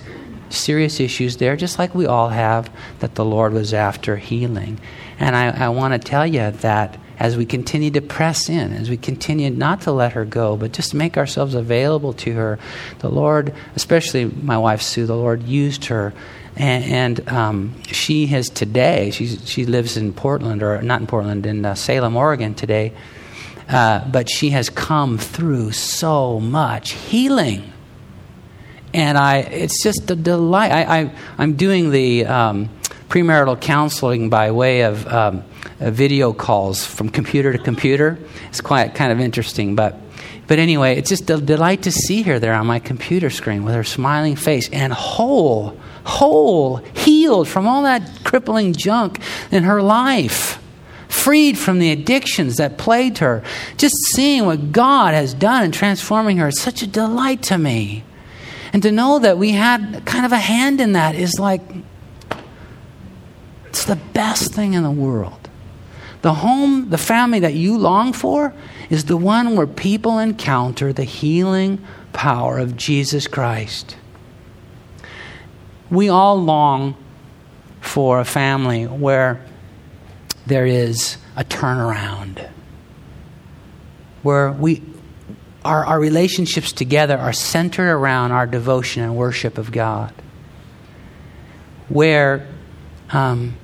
serious 0.49 0.99
issues 0.99 1.37
there, 1.37 1.55
just 1.55 1.79
like 1.79 1.93
we 1.93 2.05
all 2.05 2.29
have, 2.29 2.71
that 2.99 3.15
the 3.15 3.25
Lord 3.25 3.53
was 3.53 3.73
after 3.73 4.15
healing. 4.17 4.79
And 5.19 5.35
I, 5.35 5.65
I 5.65 5.69
want 5.69 5.93
to 5.93 5.99
tell 5.99 6.25
you 6.25 6.51
that 6.51 6.97
as 7.19 7.37
we 7.37 7.45
continue 7.45 7.91
to 7.91 8.01
press 8.01 8.49
in, 8.49 8.73
as 8.73 8.89
we 8.89 8.97
continue 8.97 9.49
not 9.49 9.81
to 9.81 9.91
let 9.91 10.13
her 10.13 10.25
go, 10.25 10.57
but 10.57 10.71
just 10.71 10.93
make 10.93 11.17
ourselves 11.17 11.53
available 11.53 12.13
to 12.13 12.33
her, 12.33 12.59
the 12.99 13.09
Lord, 13.09 13.53
especially 13.75 14.25
my 14.25 14.57
wife 14.57 14.81
Sue, 14.81 15.05
the 15.05 15.15
Lord 15.15 15.43
used 15.43 15.85
her. 15.85 16.13
And, 16.55 16.83
and 16.83 17.29
um, 17.29 17.83
she 17.83 18.25
has 18.27 18.49
today, 18.49 19.11
she's, 19.11 19.47
she 19.47 19.65
lives 19.65 19.97
in 19.97 20.13
Portland, 20.13 20.63
or 20.63 20.81
not 20.81 21.01
in 21.01 21.07
Portland, 21.07 21.45
in 21.45 21.63
uh, 21.63 21.75
Salem, 21.75 22.17
Oregon 22.17 22.55
today. 22.55 22.93
Uh, 23.71 24.05
but 24.09 24.29
she 24.29 24.49
has 24.49 24.69
come 24.69 25.17
through 25.17 25.71
so 25.71 26.39
much 26.39 26.91
healing 26.91 27.71
and 28.93 29.17
I, 29.17 29.37
it's 29.37 29.81
just 29.83 30.09
a 30.11 30.15
delight. 30.15 30.71
I, 30.71 31.01
I, 31.37 31.43
am 31.43 31.53
doing 31.53 31.91
the 31.91 32.25
um, 32.25 32.69
premarital 33.09 33.61
counseling 33.61 34.29
by 34.29 34.51
way 34.51 34.81
of 34.81 35.07
um, 35.07 35.43
video 35.79 36.33
calls 36.33 36.85
from 36.85 37.09
computer 37.09 37.51
to 37.51 37.57
computer. 37.57 38.19
It's 38.49 38.61
quite 38.61 38.95
kind 38.95 39.11
of 39.11 39.19
interesting, 39.19 39.75
but 39.75 39.97
but 40.47 40.59
anyway, 40.59 40.97
it's 40.97 41.07
just 41.07 41.29
a 41.29 41.37
delight 41.37 41.83
to 41.83 41.93
see 41.93 42.23
her 42.23 42.37
there 42.37 42.53
on 42.53 42.67
my 42.67 42.79
computer 42.79 43.29
screen 43.29 43.63
with 43.63 43.73
her 43.73 43.85
smiling 43.85 44.35
face 44.35 44.69
and 44.71 44.91
whole, 44.91 45.79
whole, 46.03 46.77
healed 46.93 47.47
from 47.47 47.67
all 47.67 47.83
that 47.83 48.25
crippling 48.25 48.73
junk 48.73 49.21
in 49.49 49.63
her 49.63 49.81
life 49.81 50.60
freed 51.21 51.57
from 51.57 51.79
the 51.79 51.91
addictions 51.91 52.57
that 52.57 52.77
plagued 52.77 53.19
her. 53.19 53.43
Just 53.77 53.95
seeing 54.13 54.45
what 54.45 54.71
God 54.71 55.13
has 55.13 55.33
done 55.33 55.63
in 55.63 55.71
transforming 55.71 56.37
her 56.37 56.47
is 56.47 56.59
such 56.59 56.81
a 56.81 56.87
delight 56.87 57.43
to 57.43 57.57
me. 57.57 58.03
And 58.73 58.81
to 58.83 58.91
know 58.91 59.19
that 59.19 59.37
we 59.37 59.51
had 59.51 60.03
kind 60.05 60.25
of 60.25 60.31
a 60.31 60.37
hand 60.37 60.81
in 60.81 60.93
that 60.93 61.15
is 61.15 61.37
like, 61.39 61.61
it's 63.67 63.85
the 63.85 63.97
best 64.13 64.53
thing 64.53 64.73
in 64.73 64.83
the 64.83 64.91
world. 64.91 65.49
The 66.21 66.35
home, 66.35 66.89
the 66.89 66.97
family 66.97 67.39
that 67.39 67.53
you 67.53 67.77
long 67.77 68.13
for 68.13 68.53
is 68.89 69.05
the 69.05 69.17
one 69.17 69.55
where 69.55 69.67
people 69.67 70.19
encounter 70.19 70.93
the 70.93 71.03
healing 71.03 71.83
power 72.13 72.57
of 72.57 72.77
Jesus 72.77 73.27
Christ. 73.27 73.95
We 75.89 76.09
all 76.09 76.41
long 76.41 76.95
for 77.81 78.19
a 78.19 78.25
family 78.25 78.85
where 78.85 79.45
there 80.45 80.65
is 80.65 81.17
a 81.35 81.43
turnaround, 81.43 82.49
where 84.23 84.51
we 84.51 84.81
our, 85.63 85.85
our 85.85 85.99
relationships 85.99 86.71
together 86.71 87.17
are 87.17 87.33
centered 87.33 87.91
around 87.91 88.31
our 88.31 88.47
devotion 88.47 89.03
and 89.03 89.15
worship 89.15 89.57
of 89.57 89.71
God. 89.71 90.13
Where 91.89 92.47
um, 93.11 93.55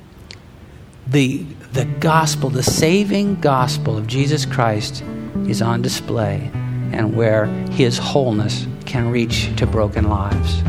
the, 1.08 1.38
the 1.74 1.86
gospel, 1.86 2.50
the 2.50 2.64
saving 2.64 3.40
gospel 3.40 3.98
of 3.98 4.06
Jesus 4.06 4.46
Christ, 4.46 5.04
is 5.48 5.62
on 5.62 5.82
display, 5.82 6.52
and 6.92 7.16
where 7.16 7.46
his 7.72 7.98
wholeness 7.98 8.68
can 8.86 9.10
reach 9.10 9.56
to 9.58 9.66
broken 9.66 10.10
lives. 10.10 10.62